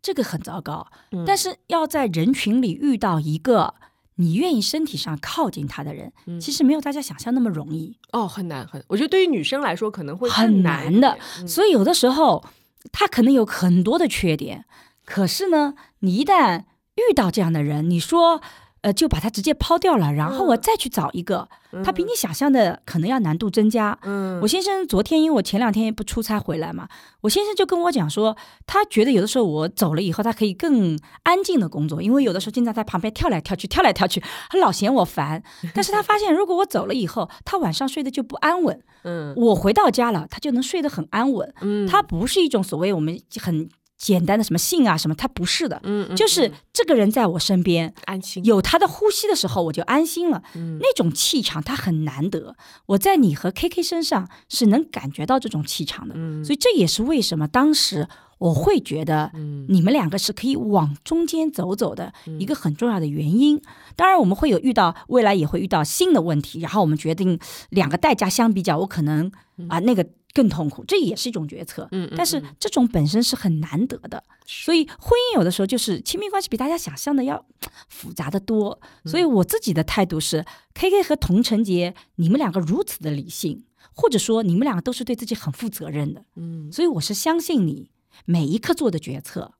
[0.00, 0.86] 这个很糟糕，
[1.26, 3.74] 但是要在人群里遇到一个。
[4.22, 8.82] 你愿意身体上靠近他的人，其实没有大家想象那么容易哦，很难很。
[8.86, 12.44] 我觉得对于女生来说可能会很难的，所以有的时候，
[12.92, 14.64] 他可能有很多的缺点，
[15.04, 18.40] 可是呢，你一旦遇到这样的人，你说。
[18.82, 21.48] 呃，就把它直接抛掉了，然后我再去找一个，
[21.84, 23.96] 他比你想象的可能要难度增加。
[24.02, 26.88] 嗯，我先生昨天因为我前两天不出差回来嘛，
[27.20, 35.40] 我先生就跟我讲说，他觉得有的时候我走了以后，他可以更安静的工作，因为有的时候经常在旁边跳来跳去，跳来跳去，他老嫌我烦。
[35.72, 38.82] 但是他发现如果我走了以后，他晚上睡得就不安稳。
[39.04, 41.54] 嗯，我回到家了，他就能睡得很安稳。
[41.60, 43.68] 嗯，他不是一种所谓我们很。
[44.02, 63.62] 简单的什么性啊什么，他不是的，嗯，就是这个人在我身边安心，有他的呼吸的时候我就安心了，嗯，那种气场他很难得，我在你和 K K 身上是能感觉到这种气场的，嗯，所以这也是为什么当时我会觉得，嗯，你们两个是可以往中间走走的一个很重要的原因。
[63.94, 67.38] 当然我们会有遇到未来也会遇到新的问题，然后我们决定
[67.70, 69.30] 两个代价相比较，我可能
[69.68, 70.04] 啊那个。
[70.34, 71.88] 更痛苦，这也是一种决策。
[71.92, 77.44] 嗯，但是这种本身是很难得的，所以婚姻有的时候就是亲密关系比大家想象的要
[77.88, 78.80] 复杂的多。
[79.04, 83.64] 所以我自己的态度是，K K 和童晨杰，你们两个如此的理性，
[83.94, 86.24] 或者说你们两个都是对自己很负责任的。
[86.36, 87.90] 嗯，所以我是相信你
[88.24, 89.54] 每一刻做的决策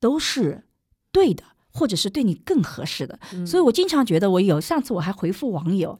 [0.00, 0.64] 都是
[1.12, 1.44] 对的。
[1.78, 4.60] 或者是对你更合适的，所以我经常觉得我有。
[4.60, 5.96] 上次我还回复网友，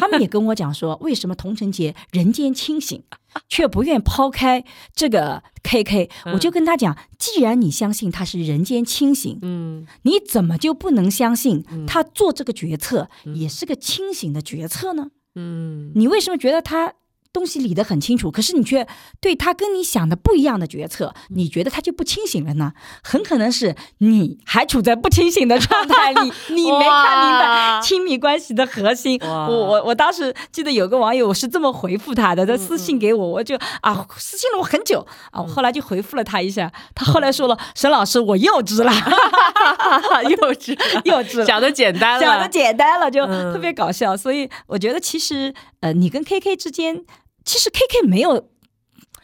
[0.00, 3.00] 他们也跟我讲说，为什么童晨杰人间清醒，
[3.48, 4.64] 却不愿抛开
[4.94, 6.10] 这个 K K？
[6.32, 15.10] 我就跟他讲，既然你相信他是人间清醒，嗯，你怎么就不能相信他做这个决策也是个清醒的决策呢？
[15.36, 16.94] 嗯，你为什么觉得他？
[17.32, 18.86] 东西理得很清楚，可是你却
[19.20, 22.72] 对他跟你想的不一样的决策，你觉得他就不清醒了呢？
[23.02, 29.18] 很可能是你还处在不清醒的状态 里，你没看明白亲密关系的核心。
[29.22, 38.92] 我我我当时记得有个网友我是这么回复他的，他私信给我，我就啊私信了我很久啊，我后来就回复了他一下，他后来说了， 沈老师我幼稚了，
[40.28, 44.16] 幼稚幼稚，讲的简单了，讲的简单了，就特别搞笑。
[44.16, 47.04] 所以我觉得其实呃，你跟 K K 之间。
[47.44, 48.50] 其实 K K 没有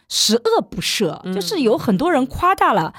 [0.09, 2.93] 十恶不赦，就是有很多人夸大了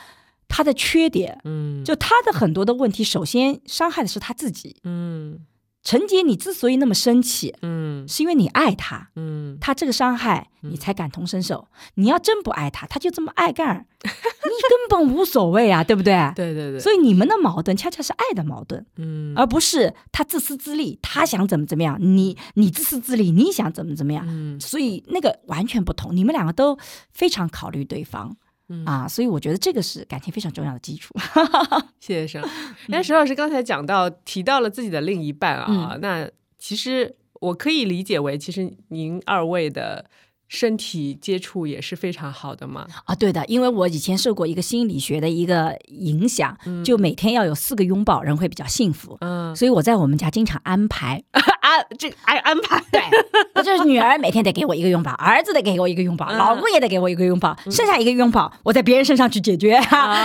[0.47, 5.44] 他的缺点，嗯，就他的很多的问题，首先伤害的是他自己，嗯。
[5.83, 11.69] 陈杰，你之所以那么生气，嗯，是因为你爱他，嗯，他这个伤害你才感同身受。
[11.95, 16.14] 你要真不爱他，他就这么爱干， 你根本无所谓啊，对不对？
[16.35, 16.81] 对对对。
[16.81, 26.14] 所以你们的矛盾恰恰是爱的矛盾，嗯，而不是他自私自利，他想怎么怎么样，你你自私自利，你想怎么怎么样，嗯，所以那个完全不同。
[26.14, 26.77] 你们两个都
[27.12, 28.37] 非常考虑对方。
[28.85, 31.15] 啊，所以我觉得这个是感情非常重要的基础。
[32.01, 32.43] 谢谢沈。
[32.89, 36.29] 那沈老师刚才讲到提到了自己的另一半啊，那
[36.59, 40.05] 其实我可以理解为，其实您二位的。
[40.49, 42.87] 身体接触也是非常好的嘛？
[43.05, 49.17] 啊，对的，因为我以前受过一个心理学的一个影响，就每天要有四个拥抱，人会比较幸福。
[49.21, 51.23] 嗯，所以我在我们家经常安排
[51.61, 59.79] 安这安安排，对，就是女儿每天得给我一个拥抱，儿子得给我一个拥抱，老公也得给我一个拥抱，剩下一个拥抱我在别人身上去解决。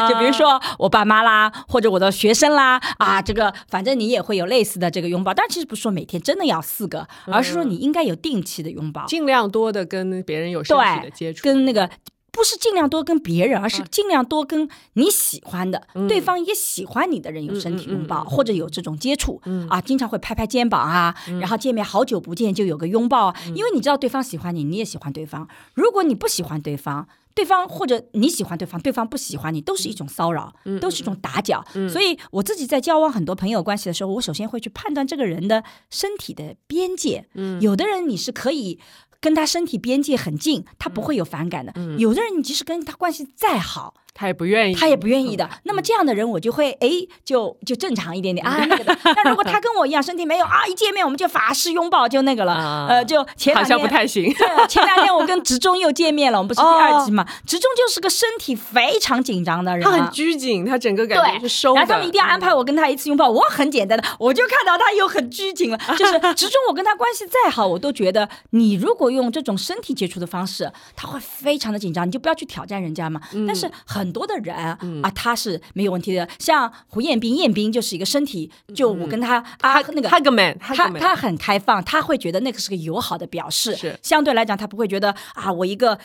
[0.08, 10.13] 就比如说我爸妈啦，或者我的学生啦，啊，这个反正你也会有类似的这个拥抱，但其实不是说每天真的要四个，而是说你应该有定期的拥抱，尽量多的跟。
[10.14, 11.90] 跟别人有身体的接触，跟那个
[12.32, 25.48] 不是尽量多跟别人，而是尽量多跟你喜欢的、对方也喜欢你的人有身体拥抱，或者有这种接触啊，经常会拍拍肩膀啊，然后见面好久不见就有个拥抱，因为你知道对方喜欢你，你也喜欢对方。
[25.76, 31.64] 如果你不喜欢对方，对方或者你喜欢对方，对方不喜欢你，都是一种骚扰，都是一种打搅。
[31.88, 37.28] 所以我自己在交往很多朋友关系的时候，我首先会去判断这个人的身体的边界。
[37.62, 38.80] 有的人你是可以。
[39.24, 41.74] 跟他身体边界很近，他不会有反感的。
[41.98, 43.94] 有的人，你即使跟他关系再好。
[44.14, 45.50] 他也不愿意，他也不愿意的。
[45.64, 46.90] 那么这样的人，我就会哎，
[47.26, 48.96] 就就正常一点点啊那个的。
[49.04, 52.88] 但如果他跟我一样，身体没有啊，一见面我们就法式拥抱，就那个了。
[52.88, 54.32] 呃，就前两天好像不太行。
[54.34, 57.26] 对，前两天我跟植中又见面了，我们不是第二集嘛？
[57.48, 61.74] 植中就是个身体非常紧张的人，他很拘谨，他整个感觉是收。
[61.74, 65.78] 然后他们一定要安排我跟他一次拥抱，我很简单的，我就看到他又很拘谨了。
[65.98, 73.20] 就是植中，我跟他关系再好，我都觉得你如果用这种身体接触的方式，他会非常的紧张，你就不要去挑战人家嘛。
[73.48, 74.56] 但是很多的人。
[74.56, 76.28] 啊，他是没有问题的。
[76.40, 80.20] 像胡彦斌，彦斌就是一个身体，就我跟他啊，那个他
[80.60, 83.76] 他他很开放，他会觉得那个是个友好的表示。
[83.76, 86.00] 是相对来讲，他不会觉得啊，我一个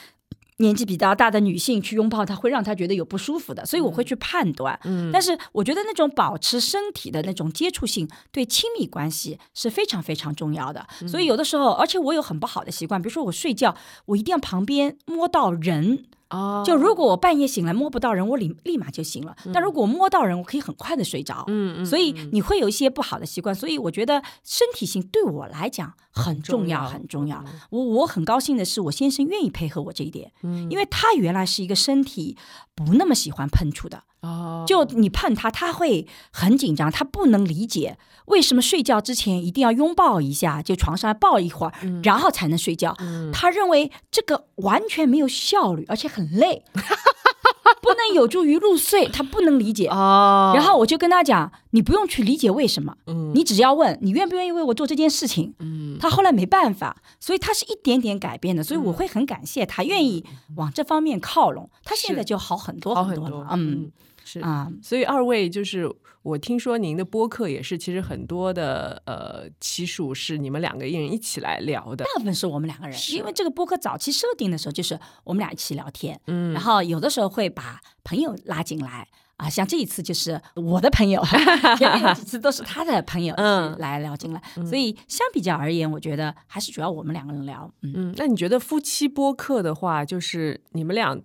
[0.59, 3.65] 年纪比较大的女性去拥抱他，会让他觉得有不舒服的。
[3.65, 4.79] 所以我会去判断。
[4.85, 10.87] 嗯，但是我觉得那种保持身体的那种接触性，对亲密关系是非常非常重要的。
[11.07, 13.75] 所以有的时候，而且我有很不好的习惯，比如说我睡觉，
[14.07, 16.05] 我一定要旁边摸到人。
[16.31, 19.35] 哦就如果我半夜醒来摸不到人，我立立马就醒了。
[19.53, 21.45] 但如果我摸到人，我可以很快的睡着。
[21.47, 27.43] 嗯嗯，所以你会有一些不好的习惯，所以我觉得身体性对我来讲很重要，很重要。
[27.71, 32.37] 我我很高兴的是，我先生愿意配合我这一点，嗯因为他原来是一个身体
[32.75, 42.95] 不那么喜欢碰触的，哦，就你碰他，他会很紧张，他不能理解为什么睡觉之前一定要拥抱一下，就床上抱一会儿，然后才能睡觉。
[42.99, 46.63] 嗯他认为这个完全没有效率，而且很累，
[47.81, 49.87] 不能有助于入睡， 他不能理解。
[49.89, 53.33] 哦，然后我就跟他讲，你不用去理解为什么，嗯。
[53.35, 55.55] 你只要问你愿不愿意为我做这件事情。
[55.61, 55.97] 嗯。
[56.01, 60.25] 他后来没办法，所以他是一点点改变的，所以我会很感谢他愿意
[60.57, 61.69] 往这方面靠拢。
[61.85, 63.41] 他现在就好很多很多多。
[63.43, 63.91] 了，，嗯
[64.25, 64.41] 是。
[64.41, 65.91] 啊，所以二位就是
[66.29, 72.05] 我听说您的播客也是，其实很多的呃期数是你们两个人一起来聊的。
[72.05, 79.09] 大部分是我们两个人，因为这个播客早期设定的时候就是我们俩一起聊天，嗯然后有的时候会把朋友拉进来。
[79.39, 81.23] 啊，像这一次就是我的朋友，
[81.79, 87.73] 前面有几次都是他的朋友嗯来聊进来，所以相比较而言，我觉得还是主要我们两个人聊。
[87.83, 91.17] 嗯，嗯，那你觉得夫妻播客的话，就是你们俩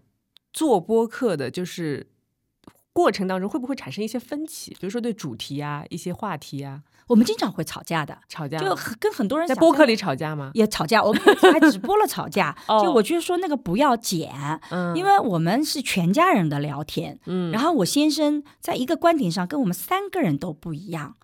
[0.54, 2.06] 做播客的，就是
[2.94, 4.72] 过程当中会不会产生一些分歧？
[4.80, 10.52] 比如说对主题啊、一些话题啊我们经常会吵架的，吵架，就很跟很多人在播客里吵架吗？
[10.54, 12.56] 也吵架，我们还直播了吵架。
[12.68, 14.32] 哦就我就是说那个不要剪，
[14.70, 17.20] 嗯因为我们是全家人的聊天。
[17.26, 21.18] 嗯然后我先生在一个观点上跟我们三个人都不一样，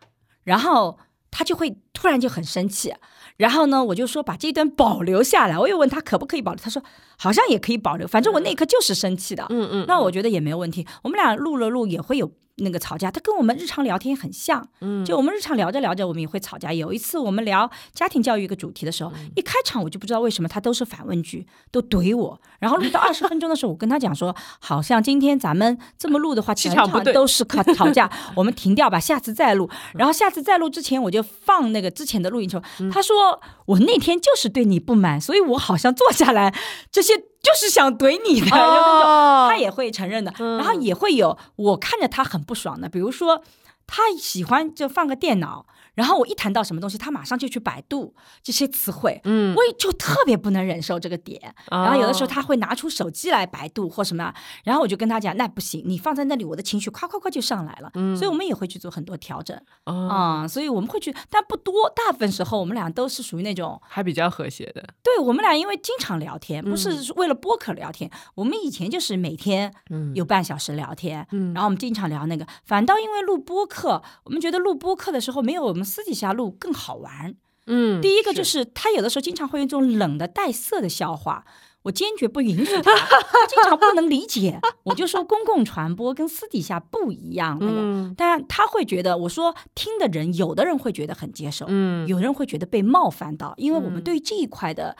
[0.43, 0.99] 然后
[1.31, 2.93] 他就会突然就很生气。
[3.39, 5.57] 然后呢，我就说把这段保留下来。
[5.57, 6.83] 我又问他可不可以保留，他说
[7.17, 9.45] 好像也可以保留，反正我那一刻就是生气的。
[9.49, 10.85] 嗯嗯，那我觉得也没有问题。
[11.03, 12.29] 我们俩录了录也会有
[12.61, 14.67] 那个吵架，他跟我们日常聊天很像。
[14.81, 16.71] 嗯就我们日常聊着聊着，我们也会吵架。
[16.73, 22.39] 有一次我们聊家庭教育一个主题的时候，嗯一开场我就不知道为什么他都是反问句，都怼我。
[22.59, 29.69] 然后录到二十分钟的时候，我跟他讲说，好像今天咱们这么录的话，全气场不对都是吵吵架，我们停掉吧，下次再录。
[29.93, 32.61] 然后下次再录之前，我就放那个之前的录音球。
[32.79, 36.53] 嗯他说我那天就是对你不满，所以我好像坐下来
[36.91, 39.09] 这些就是想怼你的，就那种。
[39.09, 43.43] 哦他也会承认的，嗯然后也会有我看着他很不爽的，比如说
[43.85, 45.67] 他喜欢就放个电脑，
[45.99, 51.53] 然后我一谈到什么东西，他马上就去百度这些词汇，嗯我也就特别不能忍受这个点。
[51.69, 54.33] 哦然后有的时候他会拿出手机来百度或什么，
[54.63, 57.91] 然后我就跟他讲，那不行，你放在那里，我的情绪夸夸夸就上来了。
[58.15, 68.09] 所以我们也会去做很多调整哦啊、所以我们会去，但不多，大部分时候我们俩都是属于那种还比较和谐的，对我们俩，因为经常聊天，不是为了播客聊天。
[68.35, 72.47] 我们以前就是每天嗯有半小时聊天，嗯然后我们经常聊那个。
[72.63, 77.35] 反倒因为录播客，我们觉得录播客的时候没有我们私底下录更好玩。
[77.65, 81.45] 嗯第一个就是他有的时候经常会用这种冷的带色的笑话。
[81.83, 84.59] 我坚决不允许他， 他经常不能理解。
[84.83, 94.97] 我就说公共传播跟私底下不一样，那个，嗯但他会觉得，我说听的人，有的人会觉得很接受，嗯有人会觉得被冒犯到，因为我们嗯对于这一块的。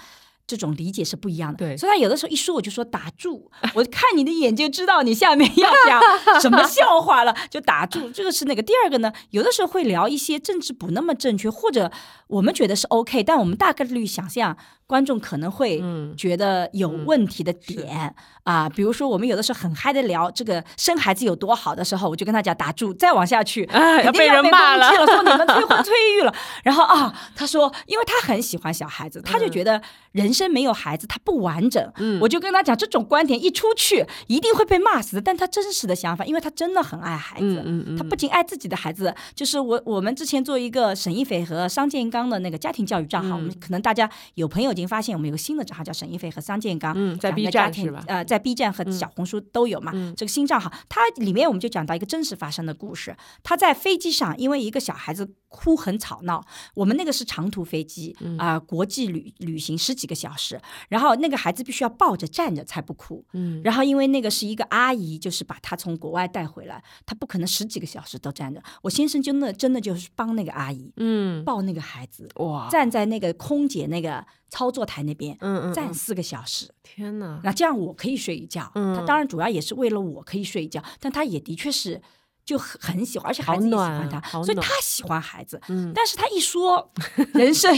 [0.49, 1.77] 这种理解是不一样的，对。
[1.77, 6.01] 所以他有的时候一说我就说打住， 我看你的眼就知道你下面要讲
[6.41, 8.09] 什么笑话了，就打住。
[8.09, 8.63] 这个是那个。
[8.63, 11.91] 第二个呢，有的时候会聊一些政治不那么正确，或者
[12.27, 14.57] 我们觉得是 OK，但我们大概率想象
[14.89, 26.33] 观众可能会嗯觉得有问题的点、啊，比如说我们有的时候很嗨的聊这个生孩子有多好的时候，我就跟他讲打住，再往下去， 哎肯定要被人骂了说你们催婚催育了。
[26.63, 29.79] 然后啊，他说，因为他很喜欢小孩子，他就觉得
[30.13, 31.93] 人生没有孩子他不完整。
[31.97, 35.21] 嗯我就跟他讲，这种观点一出去一定会被骂死的。
[35.21, 49.91] 但他真实的想法，因为他真的很爱孩子，嗯嗯嗯他不仅爱自己的孩子，就是我我们之前做一个沈一斐和商建刚的那个家庭教育账号，我们可能大家有朋友已经发现，我们有个新的账号叫沈一菲和桑建刚，嗯在 B 站是吧呃，在 B 站和小红书都有嘛。
[49.93, 53.15] 嗯这个新账号，它里面我们就讲到一个真实发生的故事。
[53.43, 56.43] 他在飞机上，因为一个小孩子哭很吵闹，
[56.75, 63.25] 我们那个是长途飞机嗯啊、国际旅旅行十几个小时，然后那个孩子必须要抱着站着才不哭。
[63.33, 68.61] 嗯然后因为那个是一个阿姨，就是把他从国外带回来，他不可能十几个小时都站着。
[68.81, 76.69] 我先生真的真的就是帮那个阿姨嗯抱那个孩子，哇站在那个空姐那个操作台那边，嗯嗯站四个小时。
[76.83, 78.71] 天哪那这样我可以睡一觉。
[78.75, 82.01] 嗯他当然主要也是为了我可以睡一觉，但他也的确是。
[82.49, 85.61] 就很很喜欢，而且孩子也喜欢他，所以他喜欢孩子。
[85.69, 86.89] 嗯但是他一说
[87.33, 87.71] 人生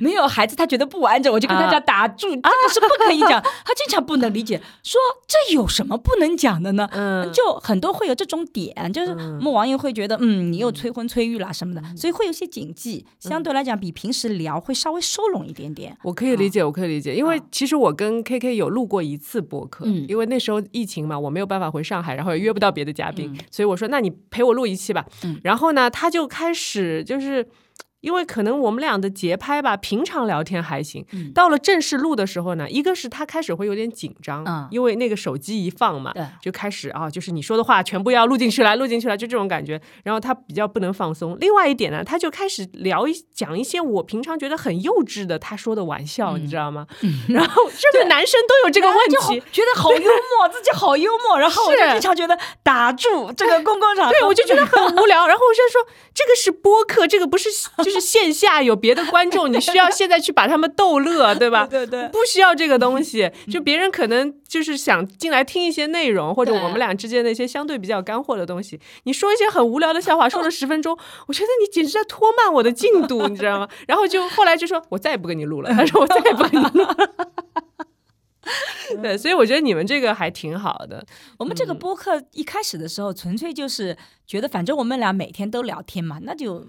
[0.00, 3.42] 没有孩子，他觉得不完整，我就跟大家打住，这个是不可以讲。
[3.42, 6.88] 他经常不能理解，说这有什么不能讲的呢？
[6.92, 15.94] 嗯就很多会有这种点，就是我们网友会觉得，嗯，你又催婚催育啦什么的，嗯所以会有些谨记，相对来讲比平时聊会稍微收拢一点点。
[16.02, 25.04] 我可以理解，我可以理解，因为其实我跟 K K 有录过一次播客，嗯因为那时候疫情嘛，我没有办法回上海，然后也约不到别的嘉宾，嗯所以我说那你陪我录一期吧。
[25.24, 27.46] 嗯然后呢，他就开始就是。
[28.06, 39.80] 因为可能我们俩的节拍吧，平常聊天还行，嗯到了正式录的时候呢，一个是他开始会有点紧张，嗯因为那个手机一放嘛，就开始啊，就是你说的话全部要录进去了，录进去了，就这种感觉。
[40.04, 41.36] 然后他比较不能放松。
[41.40, 46.86] 另外一点呢，他就开始聊一讲一些我平常觉得很幼稚的他说的玩笑，你知道吗？
[47.28, 48.96] 然后 这个男生都有这个问
[49.26, 49.42] 题。
[49.50, 55.26] 觉得好幽默，自己好幽默，然后我就经常觉得打住这个公共场合，对，我就觉得很无聊。
[55.26, 55.80] 然后我就说，
[56.14, 57.48] 这个是播客，这个不是
[57.82, 61.66] 就是线下有别的观众，你需要现在去把他们逗乐，对吧？
[61.66, 63.30] 对对对不需要这个东西。
[63.50, 68.80] 就别人可能就是想进来听一些内容，或者我们俩之间的一些相对比较干货的东西。
[69.04, 70.96] 你说一些很无聊的笑话，说了十分钟，
[71.28, 73.68] 我觉得你简直在拖慢我的进度，你知道吗？
[73.86, 75.70] 然后就后来就说，我再也不跟你录了。
[75.72, 76.96] 他说我再也不跟你录了。
[79.02, 81.04] 对，所以我觉得你们这个还挺好的。
[81.36, 86.64] 我们这个播客一开始的时候，纯粹就是觉得，反正我们俩每天都聊天嘛，那就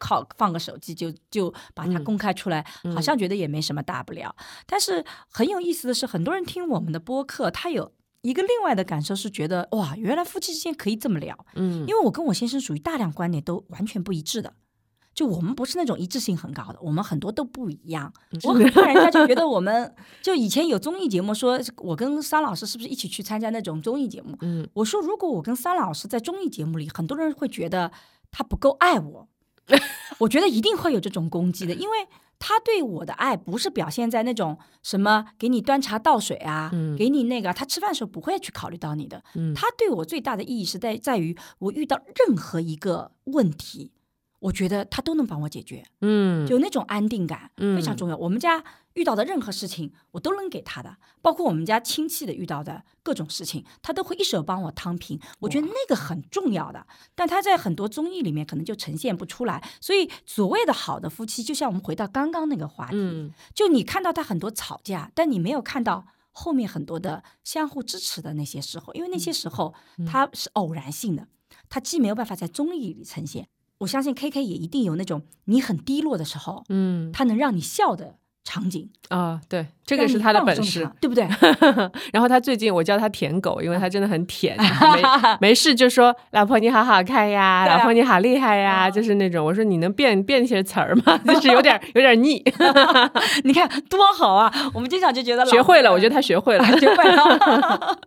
[0.00, 4.34] 靠放个手机就就把它嗯公开出来，好像觉得也没什么大不了。
[4.66, 7.92] 但是很有意思的是，很多人听我们的播客，他有
[8.22, 11.46] 一个另外的感受是觉得，哇，原来夫妻之间可以这么聊。
[11.54, 14.54] 嗯因为我跟我先生属于大量观点都完全不一致的。
[15.12, 18.10] 就我们不是那种一致性很高的，我们很多都不一样。
[18.44, 19.92] 我很怕人家就觉得 我们
[20.22, 24.38] 就以前有综艺节目说，我跟桑老师是不是一起去参加那种综艺节目？
[24.40, 27.90] 嗯，我说如果我跟桑老师在综艺节目里，很多人会觉得
[28.30, 29.28] 他不够爱我，
[30.18, 32.06] 我觉得一定会有这种攻击的，因为
[32.38, 39.22] 他对我的爱不是表现在那种什么给你端茶倒水啊，嗯给你那个，他吃饭的时候不会去考虑到你的。
[39.34, 43.92] 嗯他对我最大的意义是在在于我遇到任何一个问题。
[44.40, 48.16] 我觉得他都能帮我解决，嗯就那种安定感嗯非常重要。
[48.16, 48.64] 我们家
[48.94, 55.20] 遇到的任何事情，我都能给他的，包括我们家亲戚的遇到的各种事情，他都会一手帮我摊平。
[55.40, 59.62] 我觉得那个很重要的，但他在很多综艺里面可能就呈现不出来。
[59.80, 69.74] 所以所谓的好的夫妻，就像我们回到刚刚那个话题，嗯就你看到他很多吵架，但你没有看到后面很多的相互支持的那些时候，因为那些时候
[70.06, 71.28] 他是偶然性的，
[71.68, 73.46] 他既没有办法在综艺里呈现。
[73.80, 77.12] 我相信 K K 也一定有那种你很低落的时候，嗯。
[77.12, 80.88] 他能让你笑的场景，啊，对，这这个是他的本事。
[81.00, 81.26] 对不对？
[82.12, 85.02] 然后他最近我叫他舔狗，因为他真的很舔，没
[85.50, 91.18] 没事就说老婆你好好看呀，啊老婆你好厉害呀，啊就是那种我说你能变变一些词儿吗？
[91.26, 92.42] 就是有点有点腻，
[93.44, 94.52] 你看多好啊！
[94.74, 96.64] 我们经常就觉得学会了，我觉得他学会了。
[96.66, 97.98] 得学会了。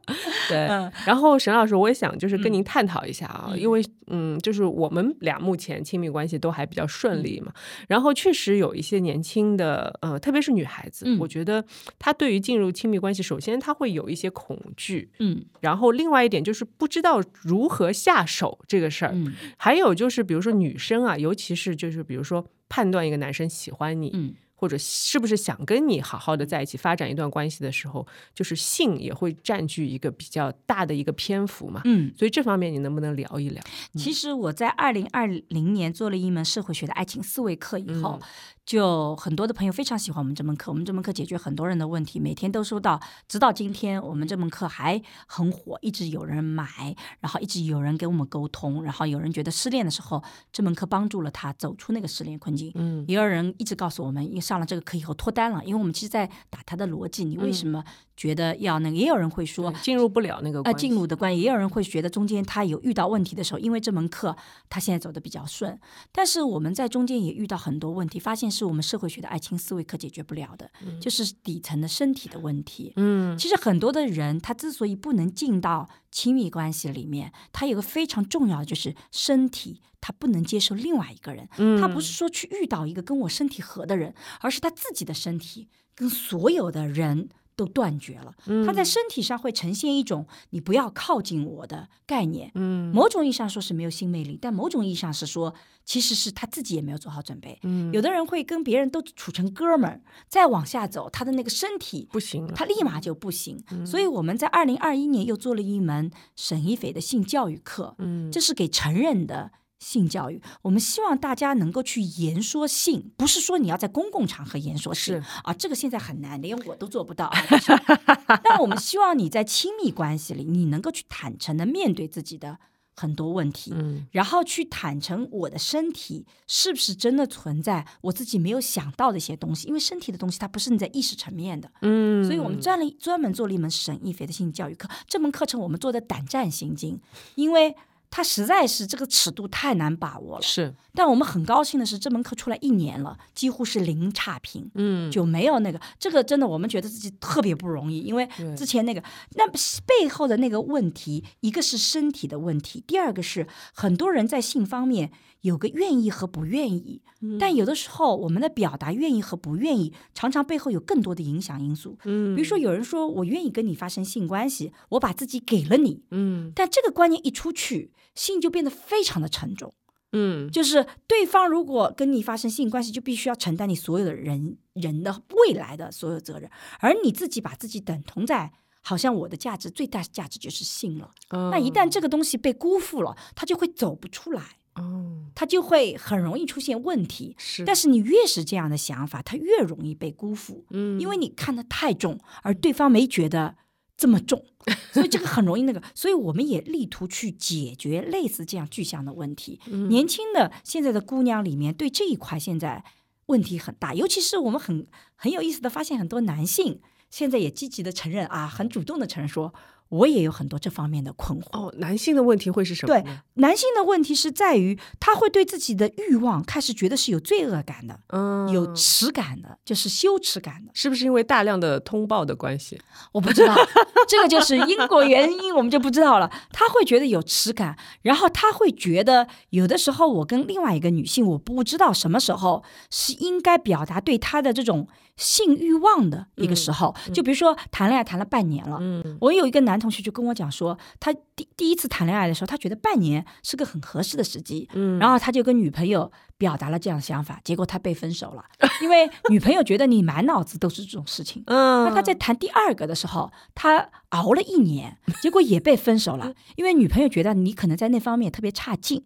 [0.49, 11.63] 对嗯，然后沈老师，我也想就是跟您探讨一下啊，嗯因为嗯，就是我们俩目前亲密关系都还比较顺利嘛，嗯然后确实有一些年轻的呃，特别是女孩子，嗯我觉得
[11.99, 31.81] 她对于进入亲密关系，首先他会有一些恐惧，嗯然后另外一点就是不知道如何下手这个事儿，嗯还有就是比如说女生啊，尤其是就是比如说判断一个男生喜欢你，嗯或者是不是想跟你好好的在一起发展一段关系的时候，就是性也会占据一个比较大的一个篇幅嘛。
[31.83, 32.13] 嗯。
[32.17, 33.61] 所以这方面你能不能聊一聊？
[33.95, 38.27] 其实我在二零二零年做了一门社会学的爱情思维课以后，嗯
[38.65, 40.71] 就很多的朋友非常喜欢我们这门课。
[40.71, 52.71] 我们这门课解决很多人的问题，每天都收到，直到今天我们这门课还很火，一直有人买，然后一直有人跟我们沟通，然后有人觉得失恋的时候，这门课帮助了他走出那个失恋困境。
[52.75, 57.83] 嗯也有人一直告诉我们，因为上了这个课以后脱单了，因为我们其实在打他的逻辑，你为什么
[58.15, 58.95] 觉得要那个？
[58.95, 64.35] 也有人会说，进入不了那个啊，进入的关系，也有人会觉得中间他有遇到问题的时候，因为这门课
[64.69, 65.77] 他现在走的比较顺，
[66.13, 70.69] 但是我们在中间也遇到很多问题，发现是我们社会学的爱情思维可解决不了的，
[71.01, 72.93] 就是底层的身体的问题。
[72.95, 81.49] 嗯其实很多的人，他之所以不能进到亲密关系里面，他有个非常重要的就是身体，他不能接受另外一个人。
[81.57, 88.33] 嗯他不是说去遇到一个跟我身体合的人，而是他自己的身体跟所有的人都断绝了。
[88.65, 92.51] 他在身体上会呈现一种“你不要靠近我”的概念。
[92.55, 95.53] 嗯某种意义上说是没有性魅力，但某种意义上是说，
[95.85, 97.59] 其实是他自己也没有做好准备。
[97.63, 103.63] 嗯有的人会跟别人都处成哥们儿，再往下走，他的那个身体不行了，他立马就不行。
[103.85, 109.51] 所以我们在二零二一年又做了一门沈一斐的性教育课，嗯这是给成人的。
[109.83, 117.29] 性教育，我们希望大家能够去言说性，不是说你要在公共场合言说性啊，这个现在很难，连我都做不到。
[118.43, 122.57] 但我们希望你在亲密关系里，你能够去坦诚的面对自己的
[122.95, 124.07] 很多问题，嗯。
[124.11, 134.89] 然后去坦诚我的身体是不是真的存在我自己没有想到的一些东西，因为身体的东西它不是你在意识层面的，嗯，所以我们专了专门做了一门沈一菲的性教育课。
[135.07, 136.99] 这门课程我们做的胆战心惊，
[137.35, 137.75] 因为
[138.15, 140.41] 它实在是这个尺度太难把握了。
[140.43, 144.69] 是但我们很高兴的是，这门课出来一年了，几乎是零差评。
[144.75, 155.11] 嗯就没有那个，这个真的我们觉得自己特别不容易，因为之前那个那背后的那个问题，一个是身体的问题，第二个是很多人在性方面
[155.43, 157.37] 有个愿意和不愿意，嗯。
[157.37, 161.97] 但有的时候我们的表达愿意和不愿意，常常背后有更多的影响因素。
[162.05, 166.51] 嗯比如说，有人说我愿意跟你发生性关系，我把自己给了你，嗯。
[166.55, 169.73] 但这个观念一出去，性就变得非常的沉重。
[170.13, 170.49] 嗯。
[170.49, 181.11] 就是对方如果跟你发生性关系，就必须要承担你所有的人人的未来的所有责任，而你自己把自己等同在，好像我的价值最大价值就是性了。
[181.29, 184.41] 那一旦这个东西被辜负了，他就会走不出来，
[184.75, 187.35] 哦他就会很容易出现问题。
[187.39, 193.55] 是，但是你越是这样的想法，他越容易被辜负，嗯因为你看得太重，而对方没觉得
[193.97, 194.45] 这么重，
[194.93, 195.81] 所以这个很容易那个。
[195.95, 199.59] 所以我们也力图去解决类似这样具象的问题。
[199.67, 202.83] 嗯年轻的现在的姑娘里面，对这一块现在
[203.25, 209.53] 问题很大，尤其是我们很很有意思的发现，很多男性现在也积极的承认啊，很主动的承认说，
[209.93, 211.45] 我也有很多这方面的困惑。
[211.51, 213.03] 哦，男性的问题会是什么对？
[213.35, 220.71] 男性的问题是在于，他会对自己的欲望开始觉得是有罪恶感的，嗯，有耻感的，就是羞耻感的。
[220.73, 222.81] 是不是因为大量的通报的关系？
[223.11, 223.55] 我不知道，
[224.09, 226.31] 这个就是因果原因，我们就不知道了。
[226.51, 236.95] 他会觉得有耻感，然后他会觉得有的时候我跟另外一个女性，我不知道什么时候是应该表达对她的这种性欲望的一个时候。
[237.13, 239.17] 就比如说谈恋爱谈了半年了，嗯。
[239.21, 244.99] 我有一个男同学就跟我讲说，他第第一次谈恋爱的时候，他觉得半年是个很合适的时机，嗯。
[244.99, 248.43] 然后他就跟女朋友表达了这样的想法，结果他被分手了，
[248.81, 251.43] 因为女朋友觉得你满脑子都是这种事情。
[251.47, 259.05] 嗯，那他在谈第二个的时候，他熬了一年，结果也被分手了， 因为女朋友觉得你可能在那方面特别差劲，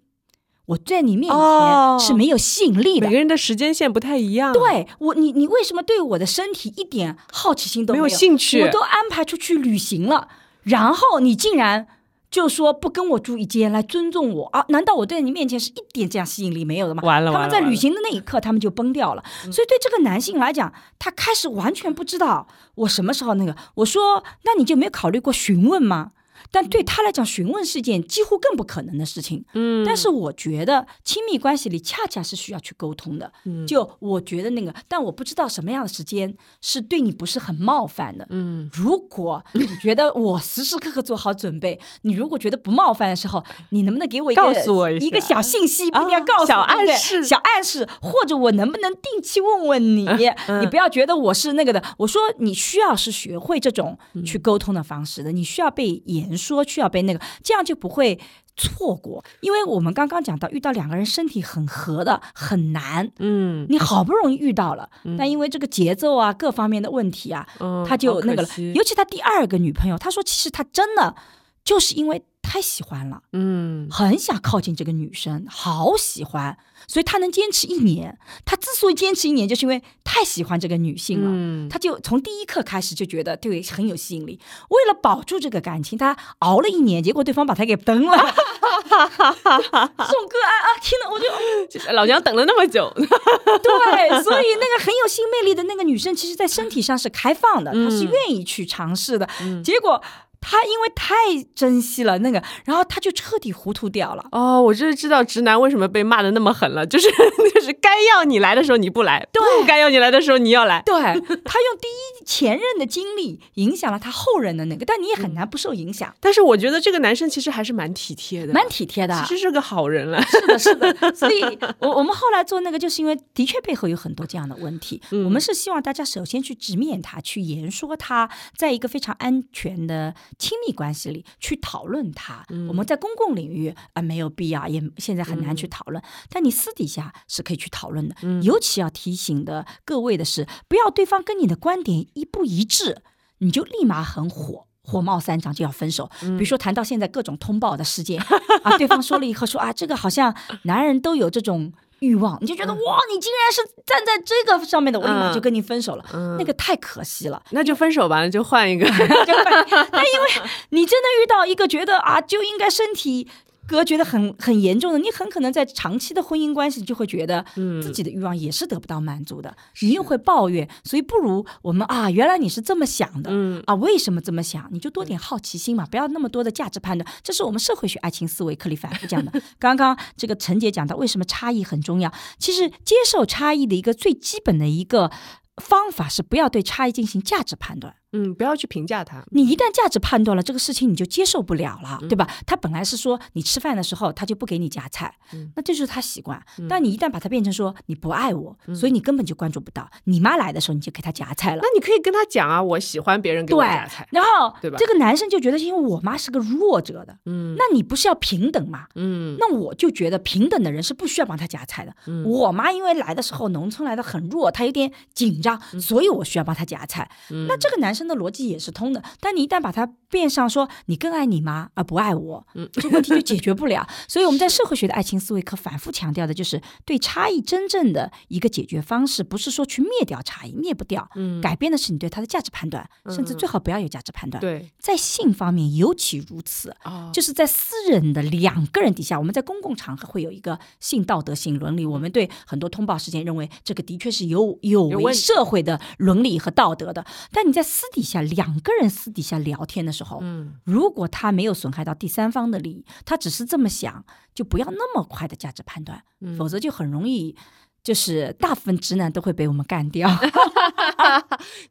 [0.68, 3.08] 我在你面哦前是没有吸引力的。
[3.08, 10.28] 每个人的时间线不太一样，，对我，你你为什么对我的身体一点好奇心都没有有兴趣我都安排出去旅行了，
[10.64, 11.88] 然后你竟然
[12.30, 14.66] 就说不跟我住一间来尊重我啊？
[14.68, 17.02] 难道我在你面前是一点这样吸引力没有的吗？
[17.04, 19.24] 完了他们在旅行的那一刻，他们就崩掉了。
[19.44, 22.46] 所以对这个男性来讲，他开始完全不知道
[22.76, 23.56] 我什么时候那个。
[23.76, 26.12] 我说，那你就没有考虑过询问吗？
[26.52, 29.44] 但对他来讲，询问是件几乎更不可能的事情。
[29.54, 33.32] 嗯，但是我觉得亲密关系里恰恰是需要去沟通的。
[33.46, 38.26] 嗯就我觉得那个，但我不知道什么样的时间是对你不是很冒犯的。
[38.30, 50.08] 嗯如果你觉得我时时刻刻做好准备，你如果觉得不冒犯的时候，你能不能给我一个告诉我一一个小信息，不一定要啊告诉我、小暗示小暗示，或者我能不能定期问问你？
[50.48, 51.84] 嗯你不要觉得我是那个的。
[51.98, 58.20] 我说你需要是学会这种嗯去沟通的方式的，你需要被言说，去要被那个，这样就不会。
[58.60, 68.48] 错过，因为我们刚刚讲到，遇到两个人身体很合的很难，嗯你好不容易遇到了，但因为这个节奏啊各方面的问题啊，嗯他就那个了。
[68.74, 71.16] 尤其他第二个女朋友，他说其实他真的
[71.64, 78.18] 就是因为太喜欢了，嗯很想靠近这个女生，好喜欢，所以他能坚持一年。
[78.46, 81.30] 他之所以坚持一年，就是因为太喜欢这个女性了。
[81.30, 84.40] 嗯他就从第一刻开始就觉得对很有吸引力，
[84.70, 88.18] 为了保住这个感情，他熬了一年，结果对方把他给蹬了。
[88.18, 90.68] 宋哥啊啊！
[90.82, 91.28] 天哪，我就
[91.94, 99.28] 老娘等了那么久，对，所以那个很有性魅力的那个女生，其实在身体上是开放的，嗯她是愿意去尝试的。
[99.64, 100.02] 结果
[100.40, 101.16] 他因为太
[101.56, 104.26] 珍惜了那个，然后他就彻底糊涂掉了。
[104.32, 107.10] 哦，我就是知道直男为什么被骂的那么狠了， 就是
[107.54, 110.82] 就是该要你来的时候你不来，不该要你来的时候你要来。
[110.86, 119.18] 对他用第一前任的经历影响了他后人的那个，但你也很难不受影响，但是我觉得这个男生其实还是蛮体贴的，蛮体贴的。
[119.22, 120.22] 其实是个好人了。
[120.24, 121.42] 是的，是的， 所以
[121.80, 125.02] 我我们后来做那个，就是因为的确背后有很多这样的问题。
[125.12, 132.46] 嗯我们是希望大家首先去直面他，去言说他，在一个非常安全的亲密关系里去讨论它。
[132.50, 138.16] 嗯我们在公共领域啊、没有必要，也现在很难去讨论，但你私底下是可以去讨论的。
[138.22, 143.02] 嗯尤其要提醒的各位的是，不要对方跟你的观点一不一致，
[143.40, 144.66] 你就立马很火。
[144.90, 148.22] 火冒三丈就要分手，比如说谈到现在各种通报的事件
[148.64, 156.06] 啊，对方说了以后说啊，这个好像男人都有这种欲望，你就觉得哇，你竟然是站在这个上面的，我立马就跟你分手了，
[156.38, 157.42] 那个太可惜了。
[157.52, 158.86] 那就分手吧，就换一个。
[158.90, 159.44] 就会
[159.92, 163.28] 但因为你真的遇到一个觉得啊，就应该身体
[163.68, 167.46] 隔绝的很很严重的，你很可能在长期的婚姻关系就会觉得，
[167.82, 174.68] 自己的欲望也是得不到满足的，你又会抱怨，所以不如我们啊，原来你是这么想的，嗯啊，为什么这么想？
[174.72, 179.32] 你就多点好奇心嘛，不要那么多的价值判断，这是我们社会学爱情思维课里反复讲的。
[179.60, 182.12] 刚刚这个陈姐讲到，为什么差异很重要？
[182.40, 185.12] 其实接受差异的一个最基本的一个
[185.58, 187.96] 方法是不要对差异进行价值判断。
[188.14, 189.24] 嗯，不要去评价他。
[189.32, 192.28] 你一旦价值判断了这个事情，你就接受不了了，对吧？
[192.46, 195.14] 他本来是说你吃饭的时候他就不给你夹菜，
[195.56, 196.42] 那这就是他习惯。
[196.70, 199.90] 但你一旦把它变成说你不爱我，所以你根本就关注不到。
[200.06, 201.68] 你妈来的时候你就给他夹菜了那。
[201.78, 204.08] 你可以跟他讲啊，我喜欢别人给我夹菜，。
[204.12, 208.88] 然后对吧这个男生就觉得，因为我妈是个弱者的，嗯那你不是要平等吗？
[208.96, 211.94] 嗯那我就觉得平等的人是不需要帮他夹菜的。
[212.24, 217.10] 我妈因为来的时候农村来的很弱，她有点紧张，所以我需要帮她夹菜。
[217.48, 223.88] 那这个男生的逻辑也是通的，但你一旦把它变上说你更爱你妈而不爱我，这问题就解决不了。
[224.08, 231.10] 所以我们在社会学的爱情思维课反复强调的就是对差异真正的一个解决方式，不是说去灭掉差异，灭不掉，
[231.42, 234.40] 改变的是你对他的价值判断，甚至最好不要有价值判断。
[234.40, 236.70] 对在性方面尤其如此。
[236.86, 241.86] 哦就是在私人的两个人底下，我们在公共场合会有一个性道德、性伦理。
[241.86, 247.04] 我们对很多通报事件认为这个的确是有有违社会的伦理和道德的。
[247.32, 257.36] 但你在私底下两个人私底下聊天的时候，嗯如果他没有损害到第三方的利益，他只是这么想，就不要那么快的价值判断，嗯否则就很容易。
[257.84, 260.10] 就是大部分直男都会被我们干掉，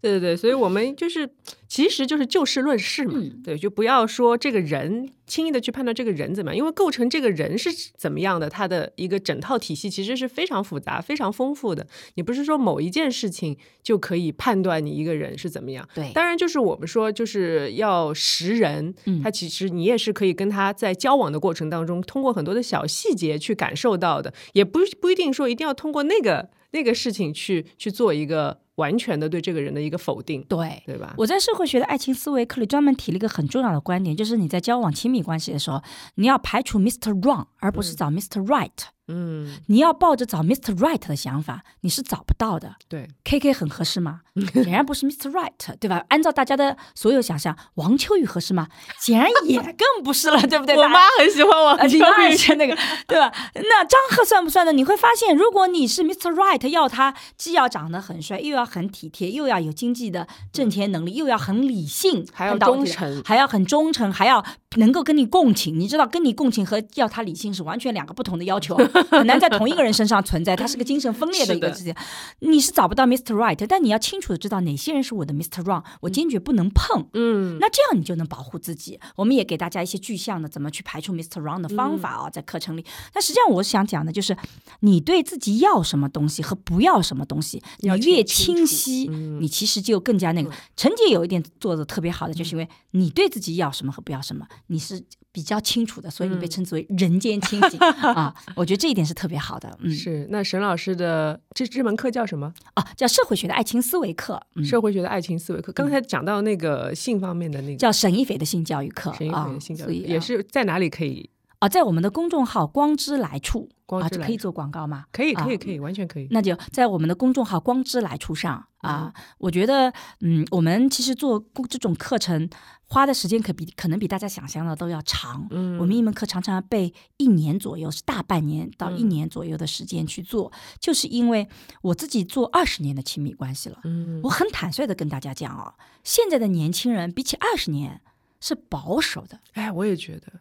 [0.01, 1.31] 对对对，所以我们就是
[1.69, 11.87] 其实就是就事论事嘛，嗯对，就不要说这个人轻易的去判断这个人怎么样，因为构成这个人是怎么样的，他的一个整套体系其实是非常复杂、非常丰富的。
[12.15, 15.89] 你不是说某一件事情就可以判断你一个人是怎么样。
[15.95, 30.83] 对当然就是我们说就是要识人，嗯他其实你也是可以跟他在交往的过程当中，通过很多的小细节去感受到的，也不不一定说一定要通过那个那个事情去去做一个完全的对这个人的一个否定，对。
[30.87, 31.15] 对吧？
[31.19, 35.83] 我在社会学的爱情思维课里专门提了一个很重要的观点，就是你在交往亲密关系的时候，
[36.15, 37.21] 你要排除 Mr.
[37.21, 38.45] Wrong，而不是找 Mr.
[38.47, 38.71] Right。
[39.09, 40.77] 嗯，你要抱着找 Mr.
[40.79, 42.75] Right 的想法，你是找不到的。
[42.89, 44.23] 对，K K 很合适吗？
[44.53, 45.31] 显然不是 Mr.
[45.31, 46.05] Right，对吧？
[46.09, 48.67] 按照大家的所有想象，王秋雨合适吗？
[48.99, 50.77] 显然也 更不是了，对不对？
[50.77, 53.33] 我妈很喜欢王啊，秋你妈也雨，那个，对吧？
[53.55, 54.73] 那张赫算不算呢？
[54.73, 56.33] 你会发现，如果你是 Mr.
[56.33, 64.45] Right，要他既要长得很帅，又要很体贴，又要有经济的挣钱能力，又要很理性，还要很忠诚还要很忠诚，还要
[64.77, 65.79] 能够跟你共情。
[65.79, 68.77] 你知道，跟你共情和要他理性是完全两个不同的要求，
[69.11, 70.57] 很难在同一个人身上存在。
[70.57, 71.97] 他是个精神分裂的一个是的之间，
[72.41, 73.35] 你是找不到 Mr.
[73.35, 75.63] Right，但你要清楚的知道哪些人是我的 Mr.
[75.63, 77.07] Wrong，我坚决不能碰。
[77.13, 78.99] 嗯，那这样你就能保护自己。
[79.15, 81.41] 我们也给大家一些具象的怎么去排除 Mr.
[81.41, 82.85] Wrong 的方法哦，在课程里。
[83.13, 84.37] 但实际上，我想讲的就是，
[84.81, 89.09] 你对自己要什么东西和不要什么东西，你要越清楚清晰，
[89.41, 90.51] 你其实就更加那个。
[90.77, 95.03] 陈姐有一点做的特别好的，就是因为你对自己要什么和不要什么，你是
[95.33, 97.79] 比较清楚的，所以你被称之为人间清醒
[98.15, 98.35] 啊。
[98.55, 100.27] 我觉得这一点是特别好的，嗯，是。
[100.31, 102.53] 那沈老师的这这门课叫什么？
[102.75, 105.73] 啊，叫社会学的爱情思维课，嗯，社会学的爱情思维课。
[105.73, 111.29] 刚才讲到那个性方面的那个叫沈一斐的性教育课沈一啊斐的性教育，啊也是在哪里可以？
[111.59, 115.07] 啊，在我们的公众号“光之来处”啊，光之来处这可以做广告吗？
[115.11, 116.29] 可以，可以，啊可以，完全可以。
[116.31, 119.91] 那就在我们的公众号“光之来处”上啊，我觉得，
[120.21, 122.49] 嗯，我们其实做这种课程
[122.85, 125.47] 花的时间可比可能比大家想象的都要长。
[125.51, 131.49] 嗯我们一门课常常要备一年左右，是大半年到一嗯年左右的时间去做，就是因为
[131.81, 135.73] 我自己做二十年的亲密关系了，嗯我很坦率的跟大家讲哦，
[136.05, 138.03] 现在的年轻人比起二十年。
[138.39, 140.33] 是保守的，哎，我也觉得真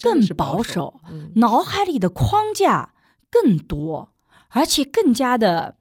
[0.00, 2.94] 更保守守，嗯脑海里的框架
[3.30, 4.12] 更多，
[4.48, 5.76] 而且更加的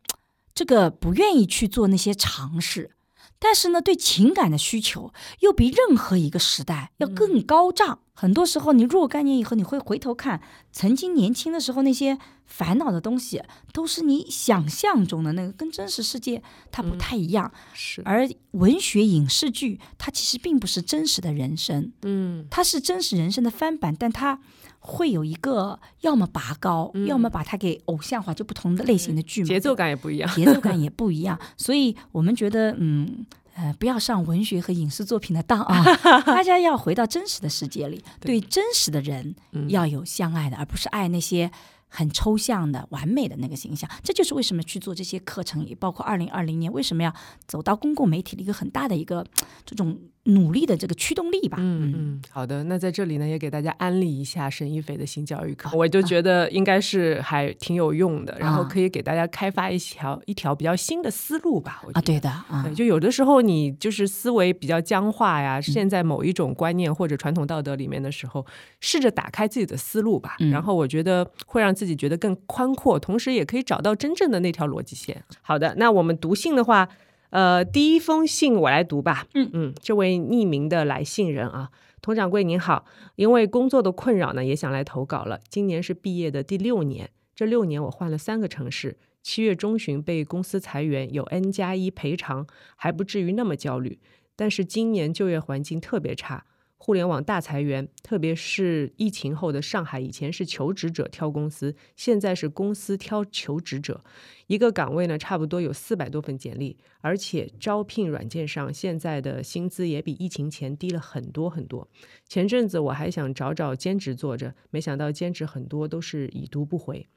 [0.53, 2.96] 这个不愿意去做那些尝试。
[3.39, 7.99] 但是呢，对情感的需求又比任何一个时代要更高涨。
[8.13, 17.51] 很多时候，你若干年以后，你会回头看曾经年轻的时候那些烦恼的东西，都是你想象中的那个，跟真实世界它不太一样。
[17.73, 24.39] 是，而文学影视剧，它其实并不是真实的人生，嗯它是真实人生的翻版，但它
[24.87, 30.33] 会有一个要么拔高，嗯要么把它给偶像化，就不同的类型的剧嘛，节奏感也不一样。
[30.33, 33.25] 节奏感也不一样， 所以我们觉得，嗯。
[33.59, 35.83] 呃，不要上文学和影视作品的当啊！
[36.27, 41.49] 大家要回到真实的世界里，对真实的人嗯要有相爱的，而不是爱那些
[41.87, 43.89] 很抽象的、完美的那个形象。
[44.03, 47.11] 这就是为什么去做这些课程，也包括二零二零年为什么要
[47.47, 49.25] 走到公共媒体的一个很大的一个
[49.65, 49.97] 这种
[50.27, 51.57] 努力的这个驱动力吧。
[51.59, 52.63] 嗯嗯，好的。
[52.65, 61.81] 那在这里呢，也给大家安利一下沈一菲的新教育课，我就觉得应该是还挺有用的，然后可以给大家开发一条一条比较新的思路吧。
[61.85, 68.45] 我觉啊，得对的啊对，，就有的时候你就是思维比较僵化呀，陷在某一种观念或者传统道德里面的时候，
[68.81, 70.35] 试着打开自己的思路吧。
[70.39, 75.23] 嗯然后我觉得会让自己觉得更宽阔，同时也可以找到真正的那条逻辑线。
[75.41, 76.87] 好的，那我们读信的话，
[77.29, 79.27] 呃，第一封信我来读吧。
[79.33, 81.69] 嗯嗯，这位匿名的来信人啊。
[82.01, 85.39] 佟掌柜您好，因为工作的困扰呢，也想来投稿了。
[85.49, 88.97] 今年是毕业的第六年，这六年我换了三个城市。
[89.23, 92.47] 七月中旬被公司裁员，有 N 加一赔偿，
[92.77, 93.99] 还不至于那么焦虑。
[94.37, 96.45] 但是今年就业环境特别差，
[96.79, 104.03] 互联网大裁员，特别是疫情后的上海，以前是求职者挑公司，现在是公司挑求职者。
[104.45, 111.89] 一个岗位呢，差不多有四百多份简历，而且招聘软件上现在的薪资也比疫情前低了很多很多。
[112.27, 117.07] 前阵子我还想找找兼职做着，没想到兼职很多都是已读不回。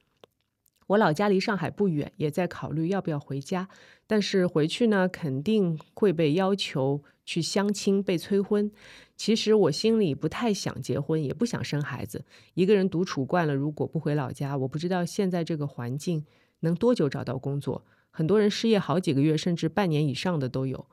[0.88, 3.68] 我老家离上海不远，也在考虑要不要回家，
[4.10, 8.68] 但是回去呢，肯定会被要求去相亲、被催婚。
[9.16, 16.26] 其实我心里不太想结婚，也不想生孩子，一个人独处惯了，如果不回老家，我不知道现在这个环境
[16.58, 17.86] 能多久找到工作。
[18.10, 20.86] 很多人失业好几个月，甚至半年以上的都有。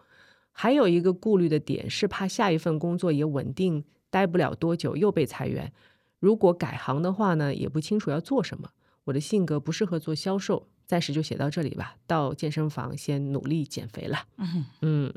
[0.51, 5.73] 还有一个顾虑的点是，怕下一份工作也稳定，待不了多久又被裁员。
[6.19, 8.69] 如果改行的话呢，也不清楚要做什么。
[9.05, 11.95] 我的性格不适合做销售，暂时就写到这里吧。
[12.07, 14.17] 到健身房先努力减肥了。
[14.37, 15.13] 嗯嗯，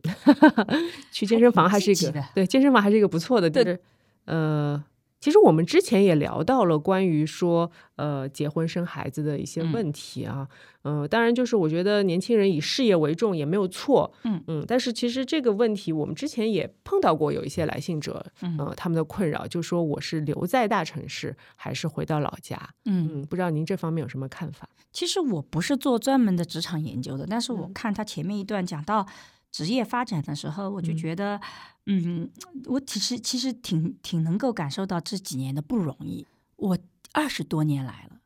[1.12, 3.80] 去健身房还是一个对健身房还是一个不错的，对就是
[4.26, 4.84] 呃，
[5.20, 9.72] 其实我们之前也聊到了关于说呃结婚生孩子的一些嗯。
[9.72, 10.48] 问题啊，
[10.82, 14.42] 嗯、当然就是我觉得年轻人以事业为重也没有错，嗯。
[14.46, 18.56] 嗯，但是其实这个问题我们之前也碰到过，有一些来信者，嗯。
[18.58, 22.56] 呃，他们的困扰就说我是留在大城市还是回到老家，
[22.86, 24.68] 嗯，嗯，不知道您这方面有什么看法？
[24.92, 27.72] 其实我不是做专门的职场研究的，但是我嗯。
[27.74, 29.06] 看他前面一段讲到
[29.52, 30.96] 职业发展的时候，我就嗯。
[30.96, 31.40] 觉得，
[31.86, 32.30] 嗯，
[32.66, 36.26] 我其实其实挺挺能够感受到这几年的不容易。
[36.56, 36.78] 我
[37.12, 38.20] 二十多年来了，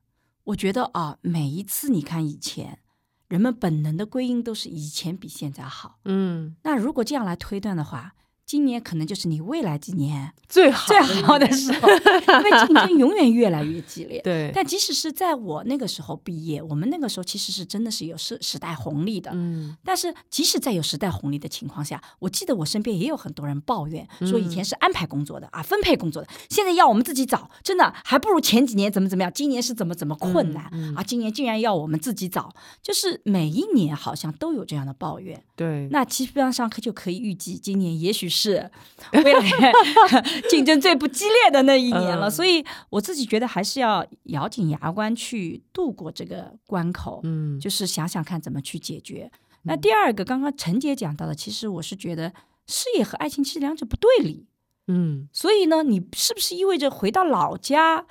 [0.44, 2.80] 我觉得啊，每一次你看以前，
[3.28, 5.98] 人们本能的归因都是以前比现在好。
[6.04, 8.14] 嗯，那如果这样来推断的话，
[8.46, 14.20] 今年可能就是你未来几年最好最好的时候，因为竞争永远越来越激烈。
[14.22, 19.30] 对，但即使是在我那个时候毕业，我们那个时候其实是真的是有时时代红利的。
[19.34, 19.76] 嗯。
[19.82, 30.94] 但是即使在有时代红利的情况下，我记得我身边也有很多人抱怨说，以前是安排工作的、啊，分配工作的，现在要我们自己找，真的还不如前几年怎么怎么样，今年是怎么怎么困难、嗯嗯。
[30.96, 35.42] 啊，今年竟然要我们自己找，就是每一年好像都有这样的抱怨。
[35.56, 38.70] 对，那基本上可就可以预计，今年也许是
[39.12, 39.72] 未来
[40.50, 42.28] 竞争最不激烈的那一年了。
[42.28, 49.30] 嗯所以我自己觉得还是要咬紧牙关去度过这个关口，嗯就是想想看怎么去解决。
[49.62, 52.32] 那第二个，刚刚陈姐讲到的，其实我是觉得
[52.66, 54.46] 事业和爱情其实两者不对立。
[54.88, 58.04] 嗯所以呢，你是不是意味着回到老家？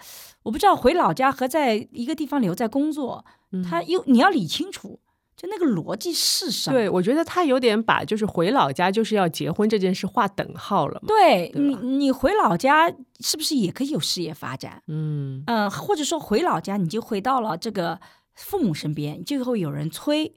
[0.43, 4.99] 我不知道回老家和在一个地方留在工作，嗯他又你要理清楚，
[5.43, 6.77] 就那个逻辑是什么。
[6.77, 11.07] 对，我觉得他有点把就是回老家就是要结婚这件事划等号了嘛。
[11.07, 12.89] 对你，你回老家
[13.19, 14.81] 是不是也可以有事业发展？
[14.87, 17.99] 嗯呃，或者说回老家你就回到了这个
[18.33, 20.33] 父母身边，就会有人催。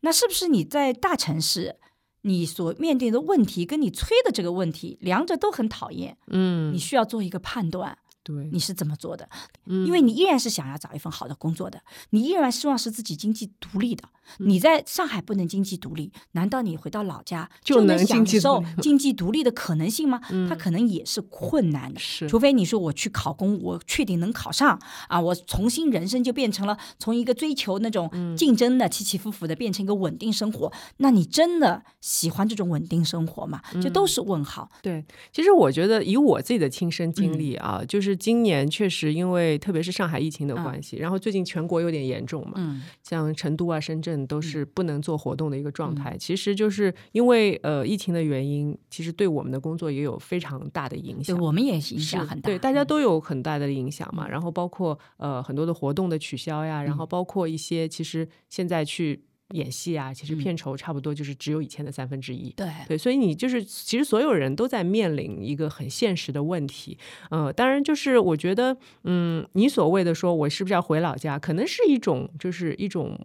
[0.00, 1.76] 那是不是你在大城市，
[2.22, 6.16] 你所面对的问题跟你催的这个问题，两者都很讨厌？
[6.26, 7.96] 嗯你，需要做一个判断。
[8.22, 9.28] 对，你是怎么做的？
[9.66, 14.04] 嗯因为你依然是想要找一份好的工作的，你依然希望是自己经济独立的。
[14.40, 20.20] 你在上海不能经济独立，难道你回到老家就能能享受经济独立的可能性吗？
[20.46, 21.98] 它可能也是困难的。
[21.98, 30.70] 是除非你说我去考公，我确定能考上啊，我重新人生就变成了从一个追求那种嗯竞争的起起伏伏的，变成一个稳定生活。
[30.98, 33.62] 那你真的喜欢这种稳定生活吗？
[33.80, 34.70] 这都是问号。
[34.82, 35.02] 对，
[35.32, 46.16] 其实我觉得以我自己的亲身经嗯历啊，就是今年确实因为特别是上海疫情的关系，然后最近全国有点严重嘛，嗯像成都啊、深圳都是不能做活动的一个状态。
[46.18, 51.42] 其实就是因为呃疫情的原因，其实对我们的工作也有非常大的影响对。
[51.42, 52.48] 我们也影响很大。
[52.48, 54.28] 对，大家嗯都有很大的影响嘛。
[54.28, 59.22] 然后包括呃很多的活动的取消呀，然后包括一些其实现在去
[59.54, 62.50] 演戏啊，其实片酬差不多就是只有以前的三分之一。
[62.50, 66.98] 对对，所以你就是其实所有人都在面临一个很现实的问题，
[67.30, 73.18] 呃，当然就是我觉得，嗯，你所谓的说我是不是要回老家，可能是一种就是一种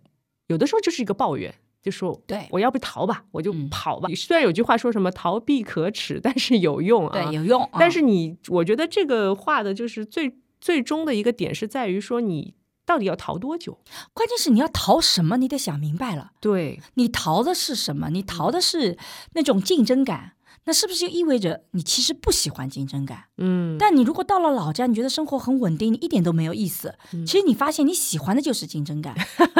[0.47, 1.53] 有的时候就是一个抱怨。
[1.81, 4.07] 就说对我要不逃吧，我就嗯跑吧。
[4.15, 7.11] 虽然有句话说什么逃避可耻，但是有用啊。
[7.11, 12.53] 对有用，啊但是你，我觉得这个话的就是最最终的一个点是在于说你
[12.85, 13.77] 到底要逃多久？
[14.13, 16.31] 关键是你要逃什么，你得想明白了。
[16.39, 18.09] 对，你逃的是什么？
[18.09, 18.97] 你逃的是
[19.33, 20.33] 那种竞争感，
[20.65, 23.25] 那是不是就意味着你其实不喜欢竞争感？
[23.37, 26.95] 嗯，但你如果到了老家，你觉得生活很稳定，你一点都没有意思。
[27.13, 29.15] 嗯其实你发现你喜欢的就是竞争感，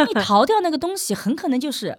[0.08, 1.98] 你逃掉那个东西，很可能就是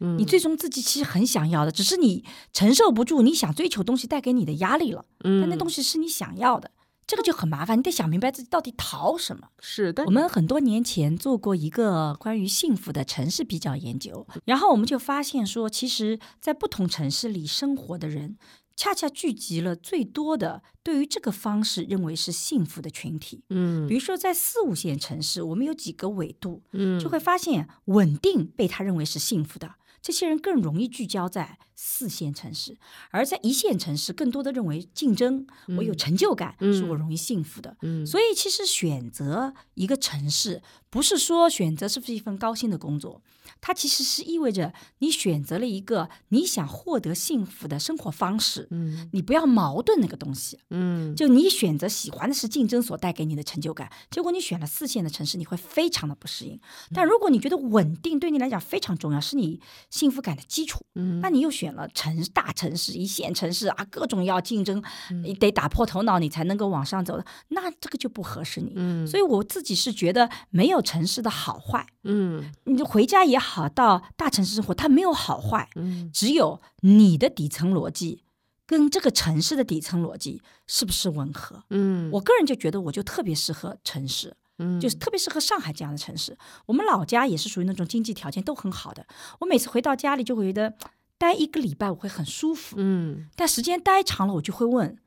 [0.00, 5.04] 嗯你最终自己其实很想要的，只是你承受不住你想追求东西带给你的压力了。
[5.24, 6.70] 嗯但那东西西是你想要的，
[7.06, 9.48] 这个就很麻烦，你得想明白自己到底逃什么。
[9.58, 18.36] 是，的我们很多年前做过一个关于幸福的城市比较研究，然后我们就发现说，其实，在不同城市里生活的人，
[18.76, 23.42] 恰恰聚集了最多的对于这个方式认为是幸福的群体。
[23.50, 29.74] 嗯比如说，在四五线城市，我们有几个纬度，嗯就会发现稳定被他认为是幸福的。
[30.00, 32.78] 这些人更容易聚焦在四线城市，
[33.10, 35.44] 而在一线城市，更多的认为竞争，
[35.76, 37.76] 我有成就感，是我容易幸福的。
[37.82, 43.20] 嗯所以，其实选择一个城市，不是说选择是不是一份高薪的工作，
[43.60, 48.68] 它其实是意味着你选择了一个你想获得幸福的生活方式。
[48.70, 56.60] 嗯你不要矛盾那个东西，嗯就你选择喜欢的是竞争所带给你的成就感，结果你选了四线的城市，你会非常的不适应。
[56.94, 59.60] 但如果你觉得稳定对你来讲非常重要，是你
[59.90, 65.22] 幸福感的基础，嗯那你又选了城大城市、一线城市啊，各种要竞争，嗯。
[65.22, 68.72] 你得打破头脑，你才能够往上走的，那这个就不合适你。
[68.76, 69.06] 嗯。
[69.06, 72.52] 所以我自己是觉得没有城市的好坏，嗯。
[72.64, 76.10] 你就回家也好，到大城市生活，它没有好坏，嗯。
[76.12, 78.22] 只有你的底层逻辑
[78.66, 81.64] 跟这个城市的底层逻辑是不是吻合。
[81.70, 82.10] 嗯。
[82.12, 84.80] 我个人就觉得，我就特别适合城市，嗯。
[84.80, 86.36] 就是特别适合上海这样的城市。
[86.66, 89.06] 我们老家也是属于那种经济条件都很好的，
[89.40, 90.74] 我每次回到家里就会觉得
[91.22, 94.98] 待一个礼拜我会很舒服，嗯，但时间待长了我就会问，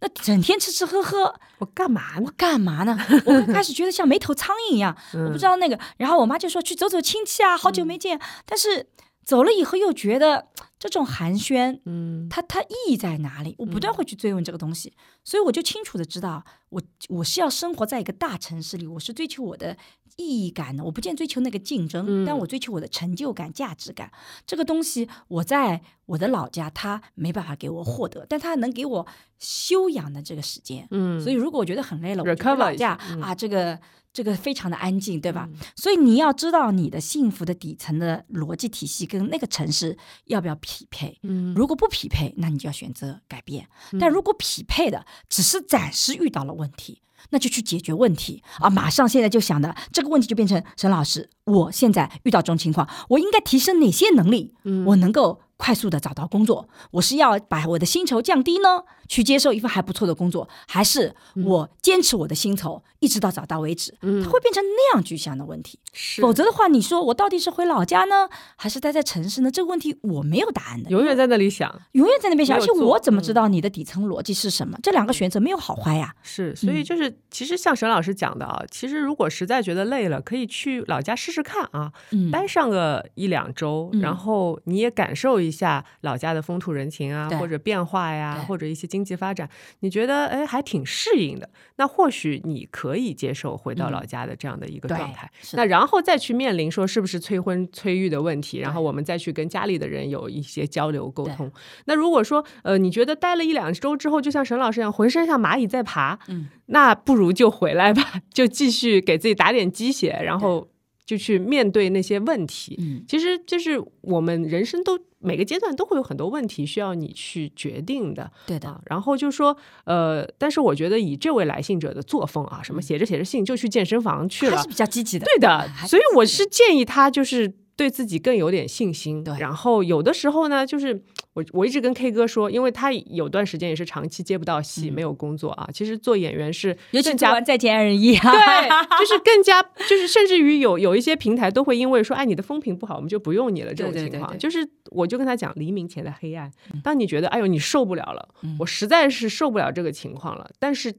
[0.00, 2.30] 那整天吃吃喝喝，我干嘛呢我？
[2.38, 2.96] 干嘛呢？
[3.26, 5.78] 我会开始觉得像没头苍蝇一样，我嗯不知道那个。
[5.98, 8.18] 然后我妈就说去走走亲戚啊，好久没见。
[8.46, 8.88] 但是
[9.22, 10.48] 走了以后又觉得
[10.78, 13.54] 这种寒暄，嗯它它意义在哪里？
[13.58, 19.76] 我不断会去追问这个东西，所以我就清楚的知道，我我是要生活在一个大城市里，我是追求我的
[20.18, 24.10] 意义感呢，我不见追求那个竞争，嗯但我追求我的成就感、价值感。
[24.46, 29.06] 这个东西我在我的老家，他没办法给我获得，但他能给我
[29.38, 30.86] 休养的这个时间。
[30.90, 32.24] 嗯，所以如果我觉得很累了，
[32.56, 33.78] 老家嗯啊，这个
[34.12, 35.48] 这个非常的安静，对吧？
[35.76, 41.16] 所以你要知道你的幸福的底层的逻辑体系跟那个城市要不要匹配。
[41.22, 43.68] 嗯如果不匹配，那你就要选择改变。
[44.00, 48.70] 但如果匹配的只是暂时遇到了问题，那就去解决问题啊！
[48.70, 54.54] 马上现在就想的这个问题就变成沈老师，我现在遇到这种情况，我应该提升哪些能力？
[54.64, 56.66] 嗯我能够快速的找到工作？
[56.92, 63.94] 我是要把我的薪酬降低呢，去接受一份还不错的工作，还是我坚持我的薪酬一直到找到为止？
[64.02, 65.78] 嗯它会变成那样具象的问题。
[65.92, 69.50] 是否则的话，你说我到底是回老家呢，还是待在城市呢？
[69.50, 71.68] 这个问题我没有答案的，永远在那里想。
[71.92, 74.78] 永远在那边想，而且我怎么知道你的底层逻辑是什么？
[74.82, 76.14] 这两个选择没有好坏呀。
[76.22, 89.48] 是，所以就是，其实像沈老师讲的啊，其实如果实在觉得累了，可以去老家试试看啊，嗯待上个一两周，嗯然后你也感受一一下老家的风土人情啊，或者变化呀，或者一些经济发展，
[89.80, 95.30] 你觉得哎还挺适应的，那或许你可以接受回到嗯老家的这样的一个状态。
[95.54, 101.50] 那然后再去面临说是不是催婚催育的问题，然后我们再去跟家里的人有一些交流沟通。
[101.86, 110.68] 那如果说呃你觉得待了一两周之后，就像沈老师一样，浑身像蚂蚁在爬，嗯，那不如就回来吧，就继续给自己打点鸡血，然后
[111.08, 112.76] 就去面对那些问题。
[112.78, 118.78] 嗯其实就是我们人生都每个阶段都会有很多问题需要你去决定的对的啊。
[118.84, 129.24] 然后就说呃，但是我觉得以这位来信者的作风啊，什么写着写着信就去健身房去了还是，比较积极的，对的所以我是建议他就是对自己更有点信心。
[129.24, 131.02] 对然后有的时候呢，就是
[131.34, 135.68] 我我一直跟 K 哥说，因为他有段时间也是长期接不到戏，没有工作啊。
[135.72, 144.10] 其实做演员是嗯尤其更加做完再见爱人一啊，对，就是 更加，就是甚至于有有一些平台都会因为说，哎，你的风评不好，我们就不用你了这种情况。
[144.10, 146.50] 对对对对就是我就跟他讲，黎明前的黑暗，
[146.82, 150.94] 当你觉得哎呦你受不了了，嗯我实在是受不了这个情况了，但是。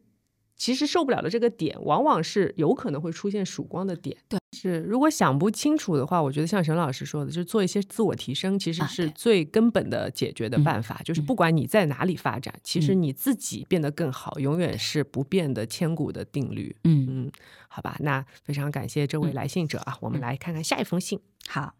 [0.59, 4.15] 其实受不了的这个点，往往是有可能会出现曙光的点。
[4.27, 11.01] 对，是如果想不清楚的话，我觉得像沈老师说的，就是做一些自我提升，其实是最根本的解决的嗯办法。
[11.05, 16.75] 就是不管你在哪里发展，其实你自己变得更好，永远是不变的千古的定律。
[16.83, 17.31] 嗯，嗯，
[17.69, 21.73] 好吧，那非常感谢这位来信者啊，我们来看看下一封信，好，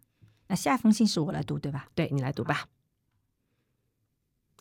[0.48, 1.88] 那下一封信是我来读对吧？
[1.94, 2.66] 对你来读吧，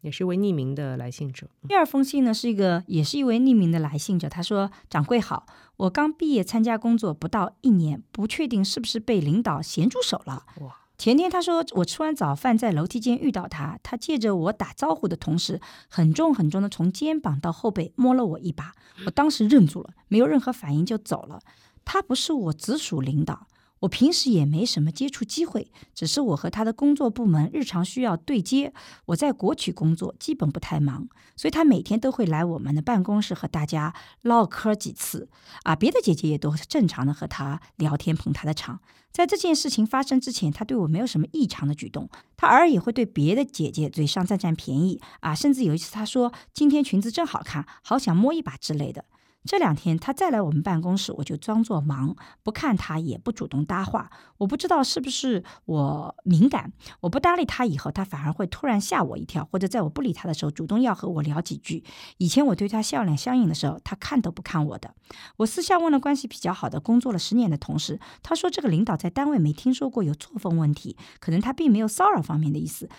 [0.02, 1.48] 也是一位匿名的来信者。
[1.68, 5.46] 第二封信呢，是一个也是一位匿名的来信者，他说：“掌柜好，
[5.76, 10.44] 我刚毕业参加工作不到一年，不确定是不是被领导咸猪手了。
[10.60, 18.72] 哇，前天他说我吃完早饭在楼梯间遇到他，他借着我打招呼的同时，很重很重的从肩膀到后背摸了我一把，
[19.06, 21.40] 我当时愣住了，没有任何反应就走了。
[21.84, 23.46] 他不是我直属领导。”
[23.80, 28.72] 我平时也没什么接触机会，只是我和他的工作部门日常需要对接。
[29.06, 35.28] 我在国企工作，基本不太忙，所以他每天都会来我们的办公室和大家唠嗑几次。
[35.62, 38.80] 啊，别的姐姐也都正常的和他聊天捧他的场。
[39.10, 49.06] 在这件事情发生之前，他对我没有什么异常的举动，他偶尔也会对别的姐姐嘴上占占便宜啊，甚至有一次他说今天裙子真好看，好想摸一把之类的。
[49.44, 54.10] 这两天他再来我们办公室，我就装作忙，不看他，也不主动搭话。
[54.36, 61.82] 我不知道是不是我敏感，我不搭理他以后，他反而会突然吓我一跳，或者在我不理他的时候，主动要和我聊几句。
[62.18, 64.94] 以前我对他笑脸相迎的时候，他看都不看我的。
[65.38, 72.90] 我私下问了关系比较好的、工作了十年的同事，他说这个领导在单位没听说过有作风问题，可能他并没有骚扰方面的意思。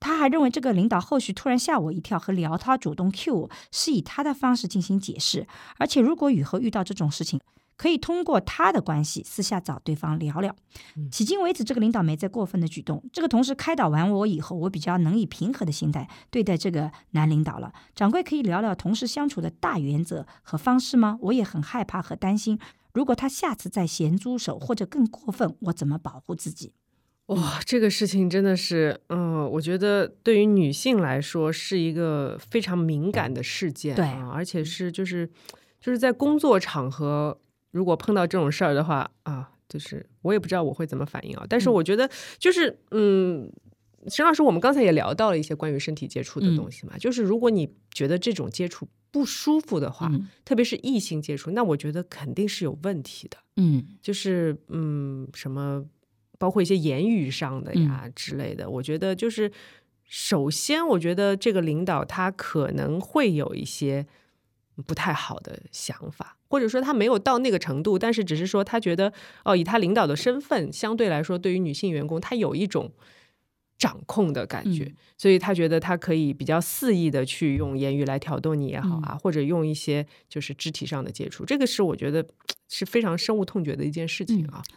[0.00, 5.46] 他还认为这个领导后续突然吓我一跳和聊他主动 cue 我，是以他的方式进行解释，
[5.78, 7.40] 而且如果以后遇到这种事情，
[7.76, 10.52] 可以通过他的关系私下找对方聊聊。
[11.12, 13.04] 迄今为止，这个领导没再过分的举动。
[13.12, 17.72] 这个同事开导完我以后，我比较能以平和的心态对待这个男领导了。
[17.94, 21.18] 掌柜可以聊聊同事相处的大原则和方式吗？
[21.22, 22.58] 我也很害怕和担心，
[22.92, 26.72] 如果他下次再咸猪手或者更过分，我怎么保护自己？
[27.28, 35.28] 哇，这个事情真的是，嗯、我觉得对于女性来说是一个非常敏感的事件，对啊，而且是就是
[35.80, 37.38] 就是在工作场合，
[37.70, 41.44] 如果碰到这种事儿的话啊，就是我也不知道我会怎么反应啊。
[41.48, 41.72] 但是嗯。
[41.74, 42.08] 我觉得
[42.38, 43.52] 就是，嗯，
[44.06, 46.56] 沈老师，我们刚才也聊到了一些关于身体接触的嗯。
[46.56, 50.26] 东西嘛，就是如果你觉得这种接触不舒服的话，嗯。
[50.46, 53.36] 特别是异性接触，那我觉得肯定是有问题的。
[53.56, 53.86] 嗯。
[54.00, 55.84] 就是嗯，什么，
[56.38, 59.50] 包括一些言语上的呀、嗯之类的，我觉得就是
[60.04, 64.06] 首先，我觉得这个领导他可能会有一些
[64.86, 69.12] 不太好的想法，或者说他没有到那个程度，但是只是说他觉得
[69.44, 72.92] 哦，以他领导的身份，相对来说对于女性员工，他有一种。
[73.80, 82.26] 掌控的感觉，嗯所以他觉得他可以比较肆意的去用言语来挑逗你也好啊，嗯或者用一些就是肢体上的接触，这个是我觉得
[82.68, 84.60] 是非常深恶痛绝的一件事情啊。
[84.68, 84.74] 嗯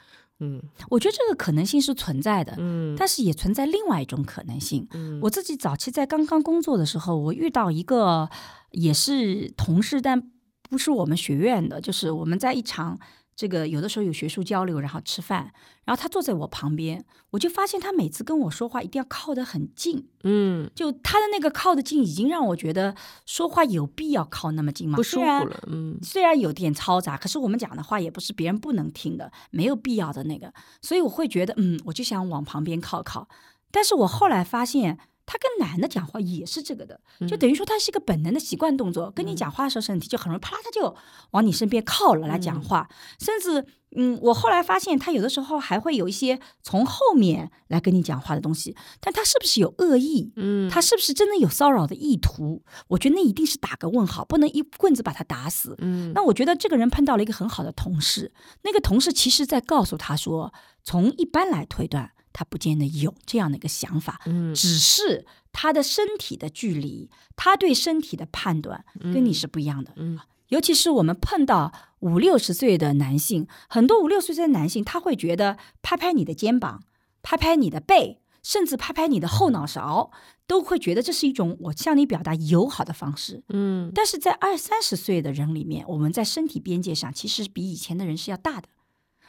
[0.89, 4.87] 我觉得这个可能性是存在的，嗯但是也存在另外一种可能性。
[4.93, 8.29] 嗯我自己早期在刚刚工作的时候，我遇到一个
[8.71, 10.21] 也是同事，但
[10.69, 12.99] 不是我们学院的，就是我们在一场
[13.36, 15.51] 这个有的时候有学术交流，然后吃饭，
[15.86, 24.95] 然后他坐在我旁边，我就发现他每次跟我说话一定要靠得很近，嗯就他的那个靠得近，已经让我觉得说话有必要靠那么近吗？
[24.95, 33.27] 不舒服了，嗯虽然有点嘈杂，可是我们讲的话也不是别人不能听的，没有必要的那个，所以我会觉得，嗯，我就想往旁边靠靠。
[33.73, 34.99] 但是我后来发现，
[35.32, 40.93] 他跟男的讲话也是这个的，嗯就等于说他是一个本能的习惯动作，跟你讲话的时候身体就很容易啪啦他就
[41.32, 43.65] 往你身边靠了来讲话，甚至
[43.95, 50.34] 嗯，我后来发现他有的时候还会有一些从后面来跟你讲话的东西，但他是不是有恶意？
[50.36, 52.61] 嗯他是不是真的有骚扰的意图？
[52.89, 55.75] 我觉得那一定是打个问号，不能一棍子把他打死。
[55.79, 60.53] 嗯那我觉得这个人碰到了一个很好的同事，那个同事其实在告诉他说，
[60.84, 69.93] 从一般来推断，他不见得有这样的一个想法，嗯只是他的身体的距离，他对身体的判断跟你是不一样的。
[69.95, 70.19] 嗯
[70.49, 76.84] 尤其是我们碰到五六十岁的男性，很多五六十岁的男性，他会觉得拍拍你的肩膀，
[77.21, 80.11] 拍拍你的背，甚至拍拍你的后脑勺，
[80.45, 83.43] 都会觉得这是一种我向你表达友好的方式。
[83.47, 88.67] 嗯但是在二三十岁的人里面，我们在身体边界上其实比以前的人是要大的。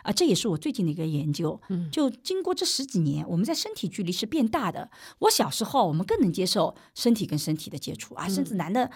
[0.02, 1.60] 啊，这也是我最近的一个研究。
[1.68, 4.90] 嗯就经过这十几年，我们在身体距离是变大的。
[5.20, 8.90] 我小时候，我们更能接受身体跟身体的接触啊，甚至男的，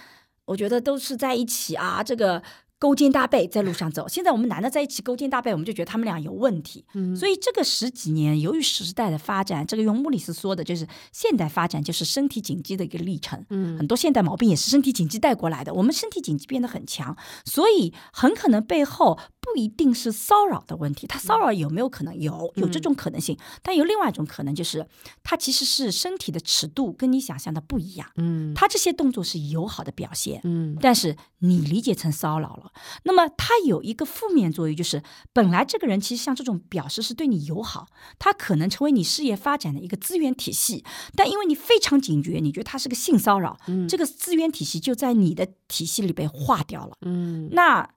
[0.44, 2.42] 我觉得都是在一起啊，这个
[2.78, 4.06] 勾肩搭背在路上走。
[4.06, 6.84] 现在我们男的在一起勾肩搭背，我们就觉得他们俩有问题。
[6.94, 13.44] 嗯所以这个十几年，由于时代的发展，这个用穆里斯说的就是现代发展就是身体紧肌的一个历程。
[13.50, 15.72] 嗯很多现代毛病也是身体紧肌带过来的。
[15.72, 21.06] 我们身体紧肌变得很强，所以很可能背后不一定是骚扰的问题。
[21.06, 23.38] 他骚扰有没有可能有有这种可能性？
[23.62, 24.86] 但有另外一种可能，就是
[25.22, 28.06] 他其实是身体的尺度跟你想象的不一样。
[28.16, 32.65] 嗯他这些动作是友好的表现，嗯但是你理解成骚扰了。
[33.04, 35.02] 那么它有一个负面作用，就是
[35.32, 37.88] 本来这个人其实像这种表示是对你友好，
[38.18, 43.58] 他可能成为你事业发展的一个资源体系，但因为你非常警觉，你觉得他是个性骚扰，
[43.88, 46.96] 这个资源体系就在你的体系里被划掉了。
[47.02, 47.48] 嗯。
[47.52, 47.88] 那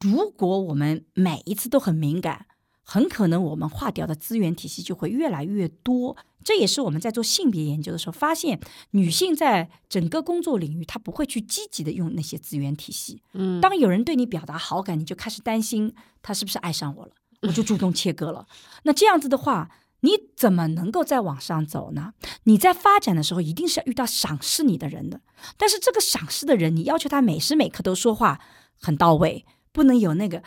[0.00, 2.46] 如果我们每一次都很敏感，
[2.90, 6.16] 很可能我们划掉的资源体系就会越来越多。
[6.42, 8.58] 这也是我们在做性别研究的时候发现，
[8.92, 13.20] 女性在整个工作领域，她不会去积极的用那些资源体系。
[13.34, 17.12] 嗯当有人对你表达好感，你就开始担心他是不是爱上我了，
[17.46, 18.46] 我就主动切割了。
[18.84, 19.70] 那这样子的话，
[20.00, 22.14] 你怎么能够再往上走呢？
[22.44, 25.20] 你在发展的时候，一定是要遇到赏识你的人的。
[25.58, 28.40] 但是这个赏识的人，你要求他每时每刻都说话
[28.80, 30.42] 很到位，不能有那个，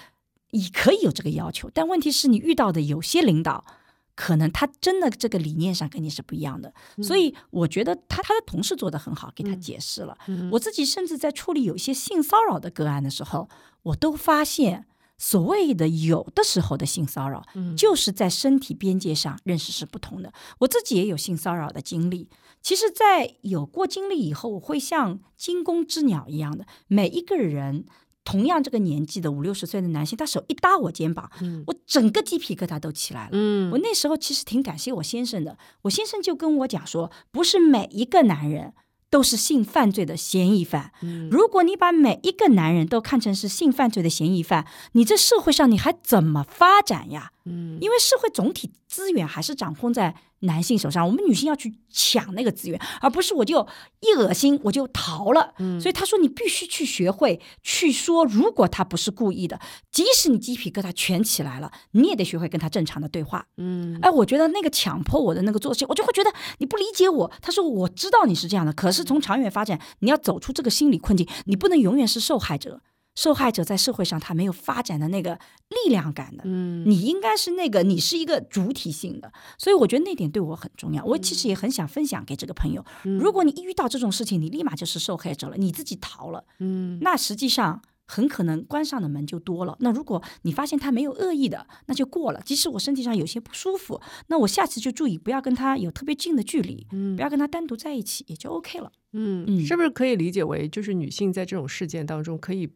[0.52, 3.66] 你可以有这个要求，但问题是你遇到的有些领导。
[4.14, 6.72] 可能他真的这个理念上跟你是不一样的，
[7.02, 10.16] 所以我觉得他他的同事做得很好，给他解释了。
[10.52, 13.50] 我自己甚至在处理有一些性骚扰的个案的时候，
[13.84, 14.86] 我都发现，
[15.18, 17.44] 所谓的有的时候的性骚扰，
[17.76, 20.32] 就是在身体边界上认识是不同的。
[20.60, 22.30] 我自己也有性骚扰的经历，
[22.62, 27.86] 其实，在有过经历以后，我会像惊弓之鸟一样的，每一个人。
[28.24, 31.30] 同样这个年纪的五六十岁的男性，他手一搭我肩膀，
[31.66, 33.30] 我整个鸡皮疙瘩都起来了。
[33.34, 38.74] 嗯我那时候其实挺感谢我先生的，我先生就跟我讲说，不是每一个男人
[39.10, 40.92] 都是性犯罪的嫌疑犯。
[41.30, 47.32] 如果你把每一个男人都看成是性犯罪的嫌疑犯，你这社会上你还怎么发展呀？
[47.46, 53.66] 嗯因为社会总体资源还是掌控在男性手上，我们女性要去抢那个资源，而不是我就
[54.00, 55.54] 一恶心我就逃了。
[55.80, 59.60] 所以他说你必须去学会去说，如果他不是故意的，
[59.92, 63.46] 即使你鸡皮疙瘩全起来了，你也得学会跟他正常的对话。
[63.58, 67.32] 嗯哎，我觉得那个强迫我的那个做事，我就会觉得你不理解我。
[67.42, 72.82] 他说我知道你是这样的，可是从长远发展，你要走出这个心理困境，你不能永远是受害者。
[73.16, 75.38] 受害者在社会上他没有发展的那个
[75.70, 81.04] 力量感的，嗯你应该是那个，你是一个主体性的，所以我觉得那点对我很重要。
[81.04, 89.78] 我其实也很想分享给这个朋友，如果你一遇到这种事情，你立马就是受害者了，你自己逃了，嗯那实际上很可能关上的门就多了。
[89.80, 92.42] 那如果你发现他没有恶意的，那就过了。
[92.46, 96.86] 即使我身体上有些不舒服，那我下次就注意不要跟他有特别近的距离，
[97.16, 98.92] 不要跟他单独在一起，也就 OK 了。
[99.14, 102.70] 嗯，嗯是不是可以理解为，就是女性在这种事件当中可以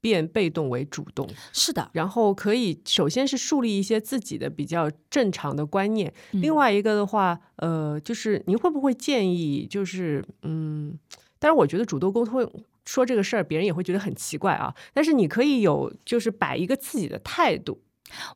[0.00, 10.98] 变被动为主动，是的，然后可以首先是树立一些自己的比较正常的观念，嗯另外一个的话，呃，就是您会不会建议，就是嗯，
[11.38, 12.48] 当然我觉得主动沟通。
[12.84, 14.74] 说这个事儿，别人也会觉得很奇怪啊。
[14.94, 17.82] 但是你可以有，就是摆一个自己的态度，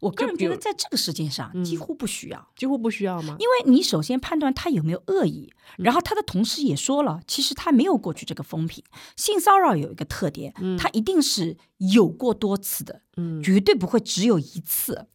[0.01, 2.49] 我个人觉得在这个事件上几乎不需要。
[2.57, 3.37] 几乎不需要吗？
[3.39, 8.83] 因为你首先判断他有没有恶意，然后他的同事也说了，其实他没有过去这个风评。
[9.17, 15.07] 性骚扰有一个特点，他一定是有过多次的，嗯绝对不会只有一次。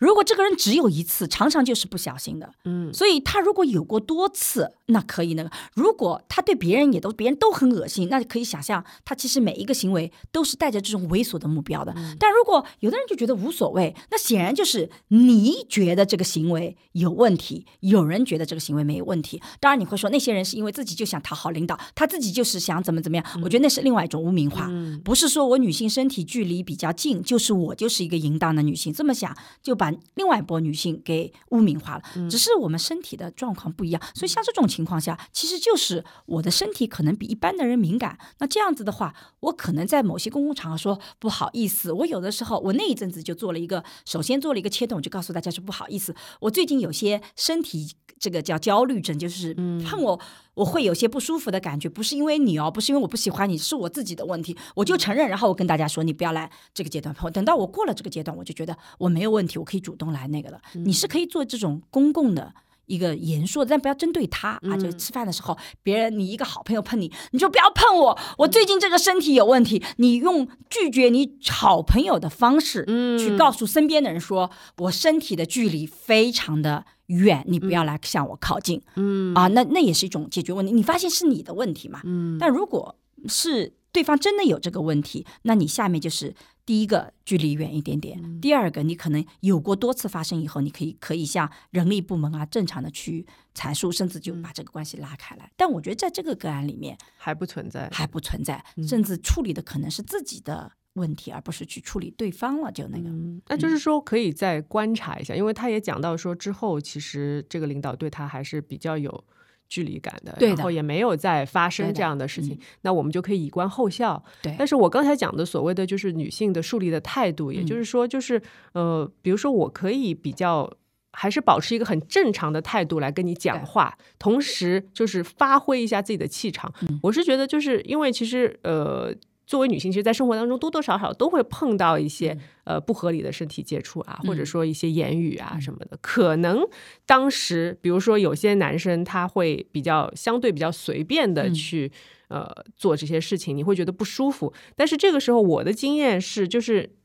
[0.00, 2.52] 如果这个人只有一次，常常就是不小心的。
[2.64, 11.94] 嗯所以他如果有过多次，那可以那个；如果他对别人也都别人都很恶心，那可以想象他其实每一个行为都是带着这种猥琐的目标的。
[12.18, 19.40] 但如果有的人就觉得无所谓，那显然就是你觉得这个行为有问题，有人觉得这个行为没有问题。
[19.60, 23.26] 当然你会说那些人是因为自己就想讨好领导，他自己就是想怎么怎么样。
[23.42, 32.02] 我觉得那是另外一种污名化，嗯不是说我女性身体距离比较近，就是我就是一个淫荡的女性，这么想就把另外一波女性给污名化了。
[32.28, 38.18] 只是我们身体的状况不一样，所以像这种情况下，其实就是我的身体可能比一般的人敏感。
[38.38, 49.54] 那这样子的话，我可能在某些公共场合说不好意思，我有的时候我那一阵子就做了一个，首先做了一个切动，就告诉大家是不好意思，我最近有些身体这个叫焦虑症，就是
[49.84, 50.18] 碰我。
[50.56, 57.30] 我会有些不舒服的感觉，不是因为你哦，不是因为我不喜欢你，是我自己的问题，我就承认，然后我跟大家说，你不要来这个阶段碰我。
[57.30, 60.60] 等到我过了这个阶段，我就觉得我没有问题，我可以主动来那个了。
[60.74, 62.52] 你是可以做这种公共的。
[62.86, 64.76] 一个言说，但不要针对他啊！
[64.78, 68.16] 就吃饭的时候，别人你一个好朋友碰你，你就不要碰我。
[68.38, 78.82] 我最近这个身体有问题，你用拒绝你好朋友的方式，嗯去告诉身边的人说，我身体的距离非常的远，你不要来向我靠近。
[78.96, 80.72] 嗯啊，那那也是一种解决问题。
[80.72, 82.00] 你发现是你的问题嘛？
[82.04, 82.96] 嗯但如果
[83.28, 86.34] 是对方真的有这个问题，那你下面就是
[86.66, 95.50] 第一个距离远一点点，嗯第二个你可能有过多次发生以后，你可以可以向人力部门啊正常的去阐述，甚至就嗯把这个关系拉开来。
[95.56, 97.88] 但我觉得在这个个案里面还不存在。
[97.90, 103.08] 还不存在，嗯甚至处理的可能是自己的问题，而不是去处理对方了，就那个。
[103.08, 109.24] 嗯，那就是说可以再观察一下，因为他也讲到说之后，其实这个领导对他还是比较有
[109.68, 114.22] 距离感的，的然后也没有再发生这样的事情，嗯那我们就可以以观后效。
[114.42, 118.42] 对，但是我刚才讲的所谓的就是女性的树立的态度，也嗯就是说，就是
[118.72, 120.70] 呃，比如说我可以比较。
[121.18, 126.70] 还是保持一个很正常的态度来跟你讲话，同时就是发挥一下自己的气场。
[126.82, 129.10] 嗯我是觉得，就是因为其实呃，
[129.46, 135.96] 作为女性，其实，在生活当中多多少少都会碰到一些、呃不合理的身体接触啊，或者嗯说一些言语啊什么的。
[136.02, 136.66] 可能
[137.06, 141.92] 当时，比如说有些男生他会比较相对比较随便的嗯去、
[142.28, 144.52] 呃做这些事情，你会觉得不舒服。
[144.74, 146.96] 但是这个时候，我的经验是，就是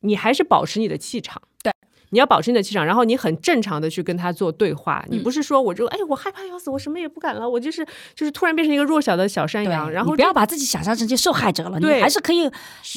[0.00, 1.40] 你还是保持你的气场。
[2.12, 2.14] 对。
[2.14, 7.84] 你要保持你的气场，然后你很正常的去跟他做对话，你嗯不是说我就哎我害怕要死，我什么也不敢了，我就是
[8.14, 12.50] 就是突然变成一个弱小的小山羊，然后你不要把自己想象成这受害者了，你对还是可以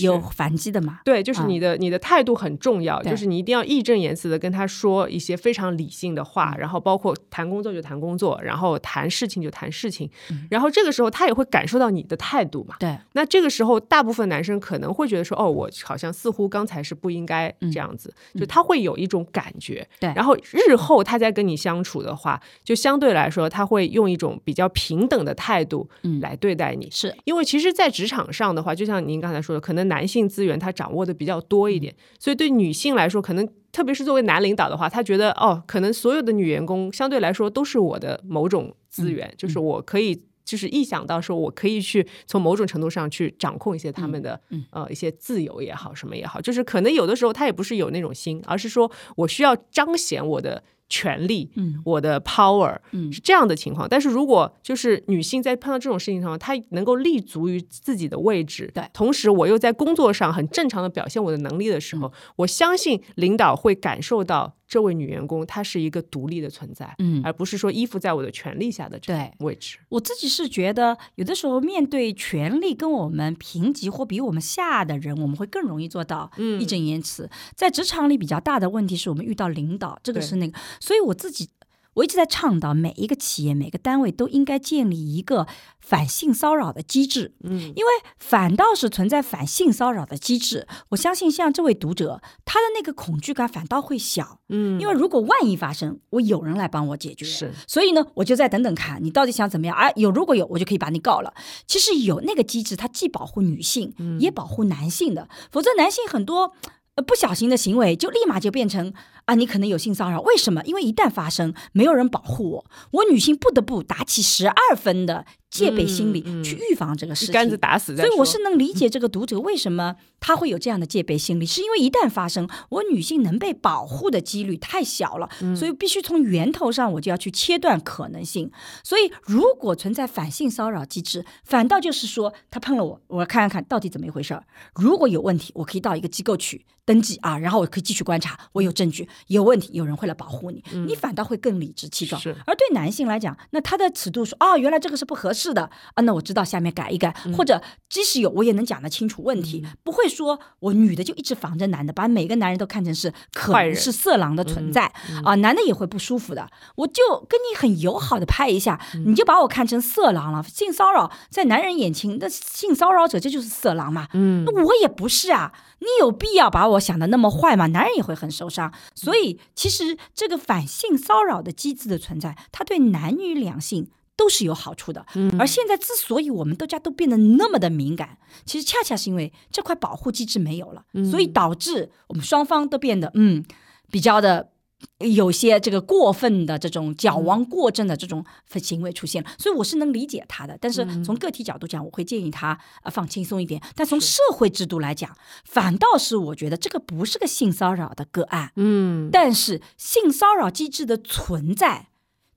[0.04, 1.00] 有反击的嘛。
[1.06, 1.46] 对，就是啊。
[1.48, 6.60] 你的、你的态度很重要，就是你一定要义正言辞的跟他说一些非常理性的话，嗯。
[6.60, 10.48] 然后包括谈工作就谈工作，然后谈事情就谈事情，嗯。
[10.52, 12.76] 然后这个时候他也会感受到你的态度嘛。
[12.80, 19.88] 对，那这个时候，大部分男生可能会觉得说，哦，我好像似乎刚才是不应该这样子，就他会有一种感觉。
[19.91, 26.90] 嗯对然后日后他再跟你相处的话，就相对来说，他会用一种比较平等的态度嗯来对待你。
[26.91, 40.23] 是因为其实，在职场上的话，就像您刚才说的，可能男性资源他掌握的比较多一点，所以对女性来说，可能特别是作为男领导的话，他觉得哦，可能所有的女员工相对来说都是我的某种资源，就是我可以。
[40.45, 44.39] 就是一想到说，我可以去从某种程度上去掌控一些他们的、
[44.69, 51.81] 呃一些自由也好，什么也好，就是可能有的时候他也不是有那种心，而是说我需要彰显我的权利，嗯。
[51.84, 53.11] 我的 power，嗯。
[53.11, 53.88] 是这样的情况。
[53.89, 62.01] 但是如果就是女性在碰到这种事情上，她能够立足于自己的位置，对同时我又在工作上很正常的表现我的能力的时嗯。
[62.01, 69.78] 候，我相信领导会感受到这位女员工她是一个独立的存在，嗯而不是说依附在我的权利下的这对个位置。
[69.90, 77.30] 我自己是觉得，有的时候面对权力跟我们平级或比我们下的人，我们会更容易做到嗯义正言辞。
[77.56, 81.50] 在职场里比较大的问题是我们遇到领导，这个是那个，所以我自己。
[81.95, 85.47] 我一直在倡导，每一个企业、每个单位都应该建立一个
[85.80, 87.34] 反性骚扰的机制。
[87.43, 94.39] 嗯，因为反倒是存在反性骚扰的机制，我相信像这位读者，他的那个恐惧感反倒会小。
[94.49, 99.76] 嗯因为如果万一发生，我有人来帮我解决，是所以呢，我就再等等看你到底想怎么样。
[99.76, 101.34] 哎，有如果有，我就可以把你告了。
[101.65, 106.53] 其实有那个机制，它既保护女性，嗯也保护男性的，否则男性很多。
[106.95, 108.93] 呃，不小心的行为就立马就变成
[109.26, 110.22] 啊，你可能有性骚扰。
[110.22, 110.61] 为什么？
[110.65, 115.26] 因为一旦发生，没有人保护我，我女性不得不打起十二分的
[115.56, 117.32] 戒备心理去预防这个事情。
[117.32, 118.10] 一竿子打死再说。
[118.10, 128.52] 所以我是能理解这个读者为什么他会有这样的戒备心理，是因为一旦发生，我女性能被保护的几率太小了，嗯所以必须从源头上我就要去切断可能性。
[128.84, 134.44] 所以如果存在反性骚扰机制，反倒就是说他碰了我，我看看看到底怎么一回事儿。
[134.76, 142.22] 如果有问题，我可以到一个机构去登记啊，然后我可以继续观察，我有证据，有问题有人会来保护你，你反倒会更理直气壮。
[142.45, 156.49] 而对男性来讲，那他的尺度说，哦，原来这个是不合适的啊，那我知道下面改一改，嗯或者即使有，我也能讲得清楚问题，不会说我女的就一直防着男的，把每个男人都看成是可是色狼的存在、嗯啊，男的也会不舒服的。
[156.76, 167.67] 我就跟你很友好的拍一下，嗯你就把我看成色狼了，性骚扰在男人眼前，那性骚扰者这就是色狼嘛，嗯那我也不是啊，你有必要把我想的那么坏吗？
[167.67, 173.89] 男人也会很受伤，所以其实这个反性骚扰的机制的存在，它对男女两性。
[174.18, 175.06] 都是有好处的，
[175.38, 183.44] 而现在之所以我们大家都变得那么的敏感，其实恰恰是因为这块保护机制没有了，所以导致我们双方都变得嗯
[183.92, 184.52] 比较的
[185.00, 188.24] 有些这个过分的这种矫枉过正的这种
[188.62, 190.58] 行为出现了，所以我是能理解他的。
[190.62, 193.62] 但是从个体角度讲，我会建议他呃放轻松一点。
[193.76, 201.90] 但从社会制度来讲，反倒是我觉得这个不是个性骚扰的个案，嗯但是性骚扰机制的存在。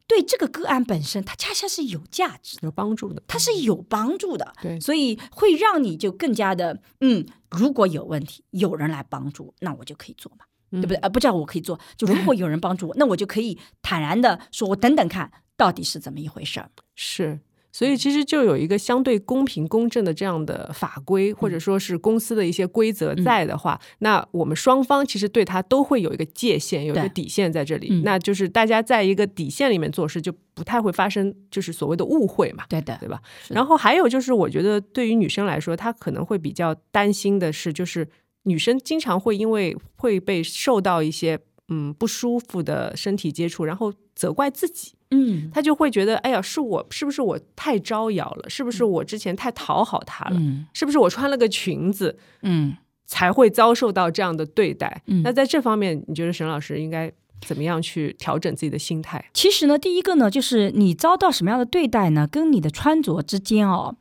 [0.08, 4.54] 对这个个案本身，它恰恰是有价值，有帮助的，它是有帮助的。
[4.62, 10.96] 对所以会让你就更加的，嗯，如果有问题，有人来帮助，那我就可以做嘛，对不对？
[10.96, 16.70] 呃，不叫我可以做，就如果有人帮助我，那我就可以坦然的说，我等等看到底是怎么一回事儿。
[16.96, 17.40] 是。
[17.70, 27.88] 所以其实就有一个相对公平公正的这样的法规，或者说是公司的一些规则在的话，那我们双方其实对它都会有一个界限，有一个底线在这里。
[27.90, 32.64] 嗯那就是大家在一个底线里面做事，就不太会发生就是所谓的误会嘛。
[32.68, 33.20] 对的对吧？
[33.48, 38.08] 然后还有就是，我觉得对于女生来说，她可能会比较担心的是，就是
[38.44, 41.38] 女生经常会因为会被受到一些
[41.68, 48.48] 嗯不舒服的身体接触，然后责怪自己，嗯他就会觉得，哎呀，是我是不是我太招摇了？
[48.48, 50.36] 是不是我之前太讨好他了？
[50.38, 52.76] 嗯是不是我穿了个裙子嗯，
[53.06, 55.02] 才会遭受到这样的对待？
[55.06, 57.12] 嗯那在这方面，你觉得沈老师应该
[57.46, 59.24] 怎么样去调整自己的心态？
[59.32, 63.96] 其实呢，第一个呢，就是你遭到什么样的对待呢，跟你的穿着之间哦，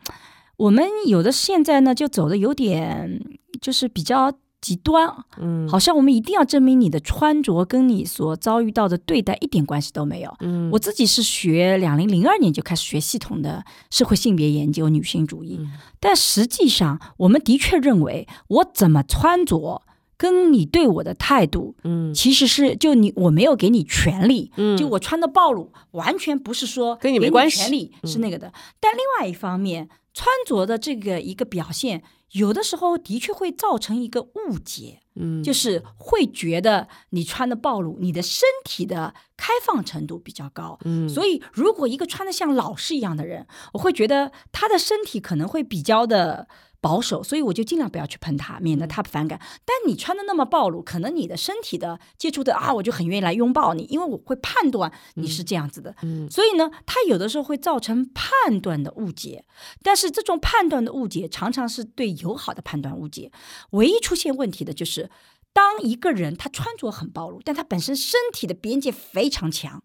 [0.57, 3.22] 我们有的现在呢就走的有点
[3.61, 10.35] 就是比较极端，嗯，好像我们一定要证明你的穿着跟你所遭遇到的对待一点关系都没有。
[10.39, 10.69] 嗯。
[10.71, 15.71] 我自己是学两零零二年就开始学系统的社会性别研究、女性主义，嗯。
[15.99, 19.84] 但实际上我们的确认为，我怎么穿着
[20.17, 22.11] 跟你对我的态度，嗯。
[22.11, 24.75] 其实是就你我没有给你权利，嗯。
[24.75, 27.57] 就我穿的暴露，完全不是说跟你没关系。
[27.57, 28.51] 权利嗯是那个的。
[28.79, 32.01] 但另外一方面，穿着的这个一个表现，
[32.32, 34.99] 有的时候的确会造成一个误解。
[35.20, 40.78] 嗯就是会觉得你穿的暴露，你的身体的开放程度比较高。
[40.86, 46.48] 嗯所以如果一个穿的像老师一样的人，我会觉得他的身体可能会比较的
[46.88, 49.38] 保守，所以我就尽量不要去喷他，免得他反感。
[49.65, 55.93] 但你穿的那么暴露，可能你的身体的接触的啊，我就很愿意来拥抱你，因为我会判断你是这样子的。
[56.03, 59.43] 嗯所以呢，他有的时候会造成判断的误解，
[59.84, 63.34] 但是这种判断的误解常常是对友好的判断误解。
[63.72, 65.09] 唯一出现问题的就是，
[65.51, 69.84] 当一个人他穿着很暴露，但他本身身体的边界非常强。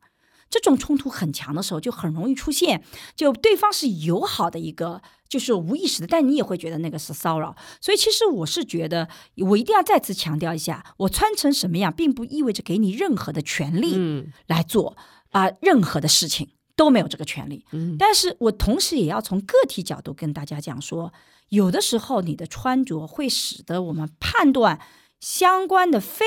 [0.48, 2.84] 这种冲突很强的时候，就很容易出现，
[3.16, 5.00] 就对方是友好的一个，
[5.32, 7.56] 就是无意识的，但你也会觉得那个是骚扰。
[7.80, 13.94] 所以其实我是觉得，我一定要再次强调一下，我穿成什么样，并不意味着给你任何的权利。
[13.96, 14.94] 嗯来做
[15.30, 17.64] 啊、任何的事情都没有这个权利。
[17.72, 21.10] 嗯但是我同时也要从个体角度跟大家讲说，
[21.48, 24.78] 有的时候你的穿着会使得我们判断
[25.22, 26.26] 相关的非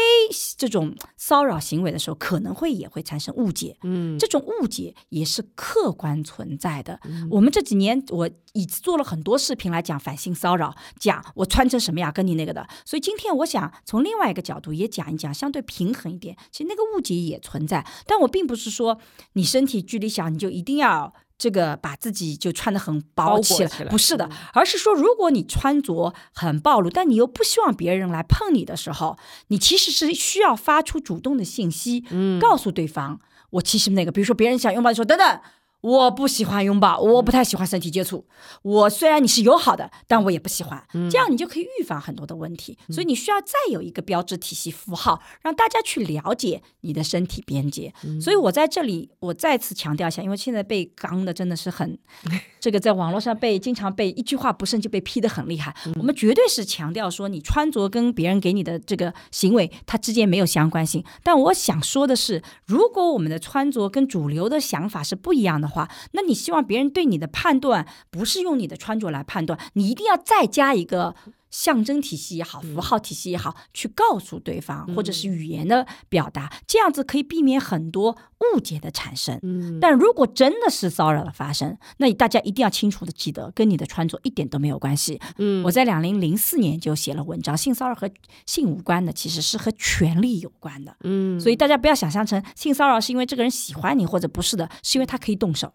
[0.57, 3.77] 这种骚扰行为的时候，可能会也会产生误解。
[3.83, 6.97] 嗯这种误解也是客观存在的。
[7.29, 12.65] 我们这几年我已做了很多视频来讲反性骚扰，讲我穿成什么样跟你那个的。
[12.85, 16.37] 所以今天我想从另外一个角度也讲一讲，相对平衡一点。
[16.49, 18.97] 其实那个误解也存在，但我并不是说
[19.33, 21.13] 你身体距离小你就一定要。
[21.37, 29.17] 这个把自己就穿得很薄起来，起来不是的，而是说，如果你穿着很暴露，但你又不希望别人来碰你的时候，
[29.47, 32.39] 你其实是需要发出主动的信息，嗯。
[32.39, 35.41] 告诉对方，我其实那个，比如说别人想拥抱你说，等等，
[35.85, 38.25] 我不喜欢拥抱，我不太喜欢身体接触。
[38.63, 40.83] 我虽然你是友好的，但我也不喜欢。
[41.11, 42.75] 这样你就可以预防很多的问题。
[42.89, 47.93] 所以你需要再有一个标志体系符号，让大家去了解你的身体边界。
[48.19, 51.95] 所以我在这里我再次强调一下，因为现在被刚的真的是很，
[52.59, 55.75] 这个在网络上被经常被一句话不慎就被批的很厉害。
[55.99, 61.03] 我们绝对是强调说，你穿着跟别人给你的这个行为，它之间没有相关性。
[61.21, 65.74] 但我想说的是，如果我们的穿着跟主流的想法是不一样的话，
[66.11, 71.15] 那你希望别人对你的判断不是用你的穿着来判断，你一定要再加一个
[71.55, 78.17] 象征体系也好，符号体系也好，去告诉对方，或者是语言的表达，这样子可以避免很多
[78.53, 79.39] 误解的产生。
[79.41, 85.17] 嗯但如果真的是骚扰的发生，那大家一定要清楚的记得，跟你的穿着一点都没有关系。
[85.37, 88.09] 嗯我在两零零四年就写了文章，性骚扰和
[88.45, 90.97] 性无关的，其实是和权力有关的。
[91.05, 95.71] 嗯所以大家不要想象成性骚扰是因为这个人喜欢你，或者不是的，是因为他可以动手。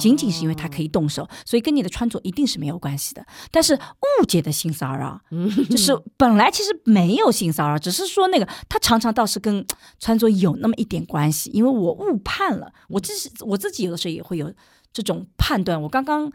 [0.00, 3.24] 仅仅是因为他可以动手，所以跟你的穿着一定是没有关系的。
[3.50, 5.20] 但是误解的性骚扰，
[5.68, 9.64] 就 是本来其实没有性骚扰，只是说那个他常常倒是跟
[9.98, 14.52] 穿着有那么一点关系，因为我误判了，我自己我自己有的时候也会有
[14.92, 15.80] 这种判断。
[15.82, 16.32] 我刚刚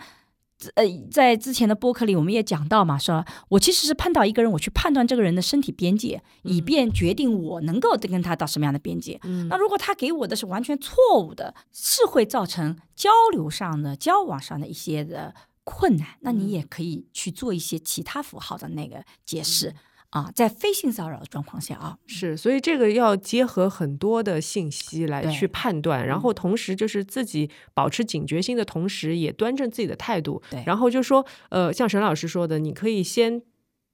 [0.76, 9.20] 呃在之前的播客里我们也讲到嘛，说我其实是碰到一个人，我去判断这个人的身体边界，以便决定我能够跟他到什么样的边界。
[9.50, 16.08] 那如果他给我的是完全错误的，是会造成交流上的、交往上的一些的困难。
[16.22, 19.76] 那你也可以去做一些其他符号的那个解释。
[20.12, 30.42] 啊，在非性骚扰的状况下啊，是，所以这个要结合很多的信息来去判断，然后同时就是自己保持警觉性的同时，也端正自己的态度。
[30.50, 30.64] 对。
[30.66, 33.42] 然后就说，呃，像沈老师说的，你可以先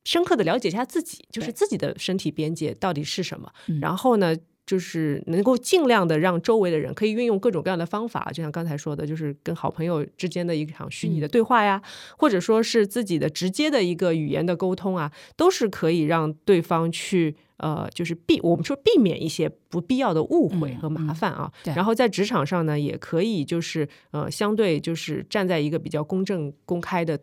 [0.05, 3.79] 深刻的了解一下自己，就是自己的身体边界到底是什么，嗯。
[3.79, 4.35] 然后呢。
[4.65, 11.81] 就是能够尽量的让周围的人可以运用各种各样的方法，就像刚才说的，就是跟好朋友之间的一场虚拟的对话呀，
[12.17, 21.51] 或者说是自己的直接的一个语言的沟通啊，都是可以让对方去呃，就是避我们说避免一些不必要的误会嗯和麻烦啊。
[21.63, 27.19] 对然后在职场上呢，也可以就是呃，相对就是站在一个比较公正公开的。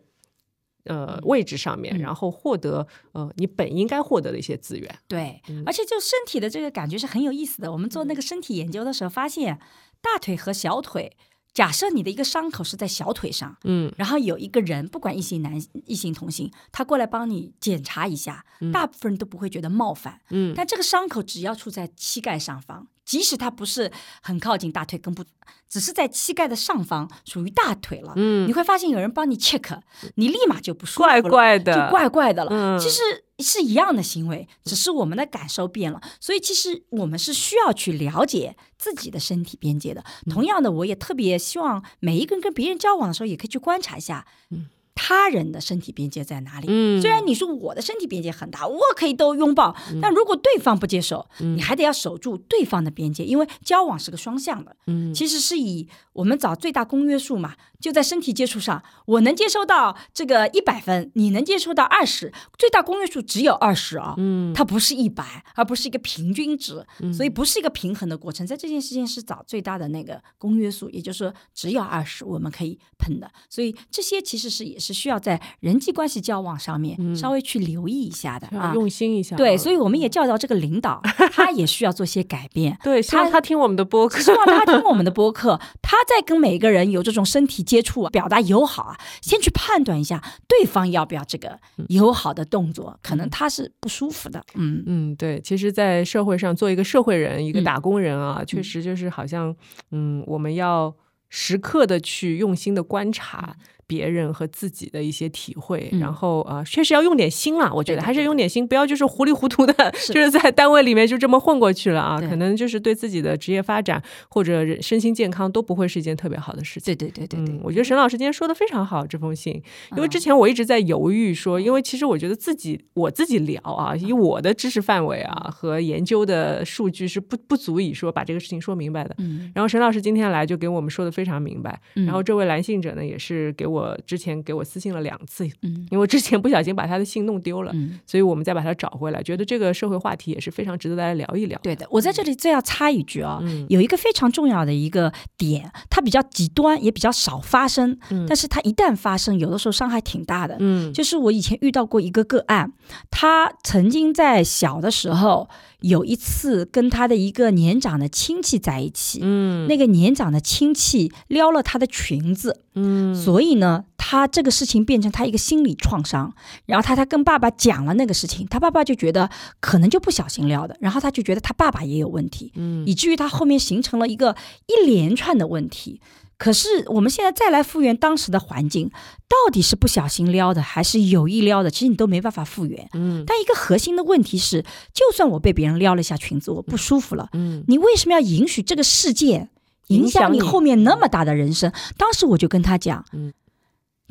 [0.85, 4.99] 呃，位置上面，嗯然后获得呃你本应该获得的一些资源。
[5.07, 7.71] 对，而且就身体的这个感觉是很有意思的。
[7.71, 9.59] 我们做那个身体研究的时候，发现
[10.01, 11.15] 大腿和小腿，
[11.53, 20.21] 假设你的一个伤口是在小腿上，嗯然后有一个人，不管异性男、异性同性，他过来帮你检查一下，大部分人都不会觉得冒犯。
[20.29, 25.21] 嗯但这个伤口只要处在膝盖上方，即使它不是很靠近大腿根部，
[25.67, 28.13] 只是在膝盖的上方，属于大腿了。
[28.15, 29.81] 嗯你会发现有人帮你 check，
[30.15, 32.49] 你立马就不舒服了，怪怪的就怪怪的了。
[32.53, 33.01] 嗯其实
[33.39, 35.99] 是一样的行为，只是我们的感受变了。
[36.21, 40.01] 所以其实我们是需要去了解自己的身体边界的。
[40.25, 44.25] 嗯同样的，我也特别希望每一个人跟别人交往的时候，也可以去观察一下。
[44.51, 46.67] 嗯他人的身体边界在哪里？
[46.69, 54.75] 嗯虽然你说我的身体边界很大，我可以都拥抱，但如果对方不接受，嗯你还得要守住对方的边界，因为交往是个双向的。
[54.87, 68.45] 嗯其实是以我们找最大公约数嘛，就在身体接触上，我能接收到这个一百分，你能接收到二十，最大公约数只有二十啊，嗯它不是一百，而不是一个平均值，所以不是一个平衡的过程。
[68.45, 78.73] 在这件事情是找最大的那个公约数，也就是说只有二十我们可以喷的，所以这些其实是也是需要在人际关系交往上面稍微去留意一下的啊。
[78.73, 79.37] 用心一下啊。
[79.37, 80.99] 对，所以我们也教导这个领导，
[81.31, 82.77] 他也需要做些改变。
[82.83, 84.19] 对，希望他他听我们的播客。
[84.19, 91.59] 希望他听我们的播客，他在跟每个人有这种身体接触、啊、表达友好啊，先去判断一下对方要不要这个
[91.89, 94.43] 友好的动作，可能他是不舒服的。
[94.55, 99.55] 嗯，嗯，对，其实，在社会上做一个社会人，一个嗯打工人啊，确实就是好像，
[99.91, 100.93] 嗯，我们要
[101.29, 103.55] 时刻的去用心的观察
[103.91, 105.99] 别人和自己的一些体会，嗯。
[105.99, 116.95] 然后啊、呃确实要用点心啦，我觉得还是用点心，不要就是糊里糊涂 的，是就是在单位里面就这么混过去了啊，可能就是对自己的职业发展或者人身心健康都不会是一件特别好的事情。
[116.95, 119.61] 对对对对对嗯，我觉得沈老师今天说的非常好，这封信，
[119.97, 129.15] 因为之嗯前我一直在犹豫说，因为其实我觉得自己我自己聊啊，以我的知识范围啊和研究的数据是不不足以说把这个事情说明白的。
[129.17, 129.51] 嗯。
[129.55, 132.05] 然后沈老师今天来就给我们说的非常明白，嗯。
[132.05, 141.59] 然后这位来信者呢也是给我之前给我私信了两次，嗯因为之前不小心把他的信弄丢了，嗯，所以我们再把它找回来，觉得这个社会话题也是非常值得大家聊一聊。
[141.61, 141.87] 对的。
[141.91, 150.57] 我在这里再要插一句啊、嗯有一个非常重要的一个点，它比较极端，也比较少发生，嗯但是它一旦发生，有的时候伤害挺大的。
[150.59, 152.73] 嗯就是我以前遇到过一个个案，
[153.09, 155.49] 他曾经在小的时候
[155.81, 166.33] 有一次跟他的一个年长的亲戚在一起，嗯那个年长的亲戚撩了他的裙子，嗯所以呢，他这个事情变成他一个心理创伤。
[166.65, 169.29] 然后他他跟爸爸讲了那个事情，他爸爸就觉得
[169.59, 174.35] 可能就不小心撩的，然后他就觉得他爸爸也有问题，嗯以至于他后面形成了一个
[174.67, 175.99] 一连串的问题。
[176.41, 178.89] 可是我们现在再来复原当时的环境，
[179.29, 182.89] 到底是不小心撩的还是有意撩的，其实你都没办法复原。
[182.93, 189.51] 嗯但一个核心的问题是，就算我被别人撩了一下裙子，我不舒服了，嗯你为什么要允许这个事件
[189.89, 191.71] 影响你后面那么大的人生？
[191.95, 193.31] 当时我就跟他讲，嗯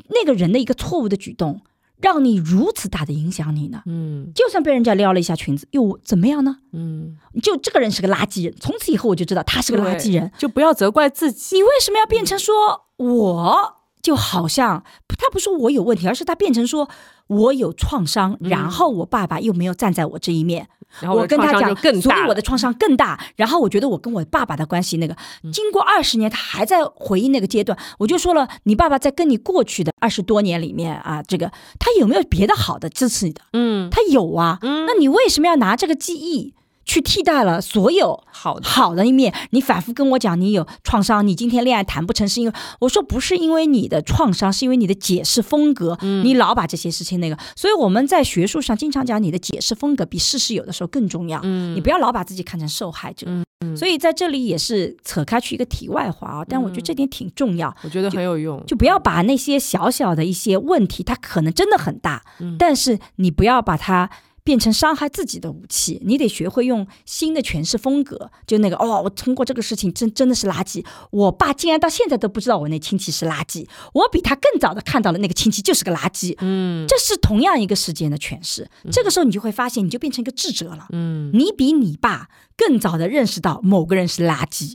[0.07, 1.59] 那个人的一个错误的举动，
[2.01, 3.83] 让你如此大的影响你呢？
[3.85, 6.57] 嗯就算被人家撩了一下裙子，又怎么样呢？
[6.73, 10.31] 嗯，就这个人是个垃圾人，从此以后我就知道他是个垃圾人。
[10.37, 11.55] 就不要责怪自己。
[11.55, 12.55] 你为什么要变成说
[12.97, 16.89] 我就好像他不说我有问题，而是他变成说
[17.27, 20.67] 我有创伤，然后我爸爸又没有站在我这一面，
[20.99, 23.19] 然后我跟他讲所以我的创伤更大。
[23.35, 25.15] 然后我觉得我跟我爸爸的关系那个，
[25.53, 27.77] 经过二十年，他还在回忆那个阶段。
[27.99, 33.41] 我就说了，你爸爸在跟你过去的二十多年里面啊，这个他有没有别的好的支持你的？
[33.53, 36.53] 嗯他有啊，嗯那你为什么要拿这个记忆
[36.91, 39.33] 去替代了所有好的好的一面？
[39.51, 51.39] 你反复跟我讲你有创伤，你今天恋爱谈不成是因为我说不是因为你的创伤，是因为你的解释风格，嗯你老把这些事情那个，所以我们在学术上经常讲你的解释风格比事实有的时候更重要。
[51.43, 53.25] 嗯你不要老把自己看成受害者。
[53.29, 53.45] 嗯
[53.77, 57.73] 所以在这里也是扯开去一个题外话啊，但我觉得这点挺重要。
[57.83, 58.61] 我觉得很有用。
[58.65, 64.09] 就不要把那些小小的一些问题，它可能真的很大，嗯但是你不要把它
[64.43, 66.01] 变成伤害自己的武器。
[66.05, 70.83] 你得学会用新的诠释风格，就那个哦，我通过这个事情真真的是垃圾。
[71.11, 76.35] 我爸竟然到现在都不知道我那亲戚是垃圾，我比他更早的看到了那个亲戚就是个垃圾。
[76.39, 78.69] 嗯这是同样一个事件的诠释。
[78.91, 80.87] 这个时候你就会发现，你就变成一个智者了。
[80.91, 82.27] 嗯你比你爸
[82.57, 84.73] 更早的认识到某个人是垃圾，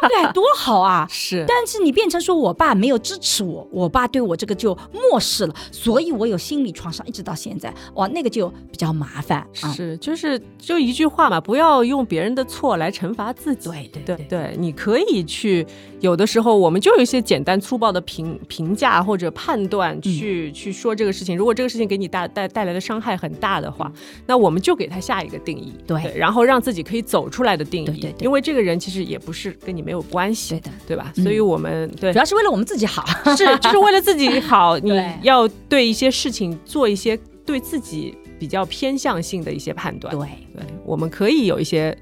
[0.00, 0.32] 对不对？
[0.34, 1.06] 多好啊！
[1.10, 9.72] 是，但是你变成说我爸没有支持我，我爸对我这个就漠视了，所以我有心理创伤，一直到现在，哇，那个就比较麻烦啊。
[9.72, 13.70] 是，就是就一句话嘛，不要用别人的错来惩罚自己。
[13.70, 15.66] 对对对对对，你可以去，
[16.00, 21.36] 有的时候我们就有一些简单粗暴的评评价或者判嗯断去、去说这个事情。
[21.36, 23.90] 如果这个事情给你带带带来的伤害很大的话，
[24.26, 27.86] 那我们就给他下一个定义，对然后让自己可以走出来的定义。
[27.86, 31.12] 对对对因为这个人其实也不是跟你没有关系，对的对吧？
[31.16, 33.04] 嗯所以我们对主要是为了我们自己好。
[33.36, 34.90] 是，就是为了自己好， 你
[35.22, 40.14] 要对一些事情做一些对自己比较偏向性的一些判断。
[40.16, 41.96] 对，对，我们可以有一些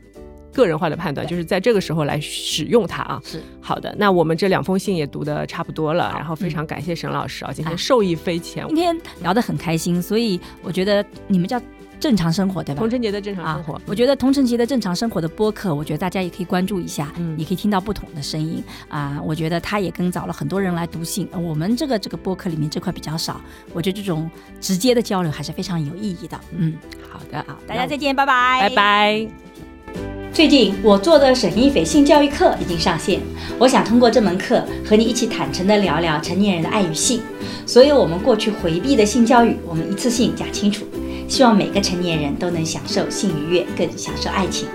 [0.55, 3.21] 个人化的判断，就是在这个时候来使用它啊。
[3.25, 8.65] 是好的，那我们这两封信也读的差不多了，然后非常感谢沈老师啊，今啊天受益匪浅。
[8.69, 11.61] 今天聊得很开心，所以我觉得你们叫
[11.99, 12.91] 正常生活，对吧童？
[12.91, 19.21] 晨杰的正常啊生活，，我觉得同城节的正常生活的播客，我觉得大家也可以关注一下，嗯你可以听到不同的声音啊。
[19.25, 23.41] 我觉得他也跟找了很多人来读信，呃我们这个这个播客里面这块比较少，
[23.73, 26.39] 我觉得这种直接的交流还是非常有意义的。
[26.51, 26.77] 嗯，
[27.09, 28.75] 好的，好，大家再见，拜拜，拜。
[28.77, 30.24] 拜。
[30.35, 33.21] 最近我做的沈一斐性教育课已经上线，
[33.57, 37.21] 我想通过这门课和你一起坦诚地聊聊成年人的爱与性，
[37.65, 40.85] 所有我们过去回避的性教育，我们一次性讲清楚。
[41.29, 44.67] 希望每个成年人都能享受性愉悦，更享受爱情。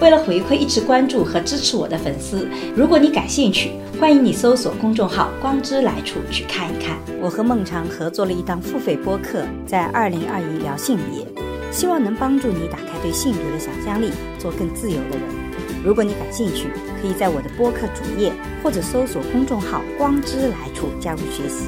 [0.00, 3.70] 为了回馈一直关注和支持我的粉丝，如果你感兴趣，
[4.00, 6.96] 欢迎你搜索公众号“光之来处”去看一看。
[7.20, 11.26] 我和孟尝合作了一档付费播客，在二零二一聊性别，
[11.70, 15.84] 希望能帮助你打开对性别的想象力，做更自由的人。
[15.84, 16.68] 如果你感兴趣，
[17.02, 18.32] 可以在我的播客主页
[18.62, 21.66] 或者搜索公众号“光之来处”加入学习。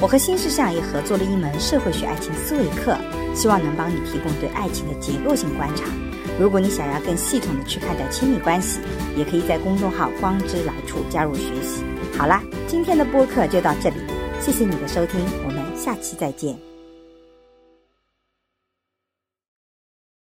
[0.00, 2.98] 我和新世相也合作了一门社会学爱情思维课，
[3.36, 5.84] 希望能帮你提供对爱情的结构性观察。
[6.40, 8.80] 如果你想要更系统的去看待亲密关系，
[9.16, 11.84] 也可以在公众号“光之来处”加入学习。
[12.16, 13.96] 好啦，今天的播客就到这里，
[14.40, 16.71] 谢谢你的收听，我们下期再见。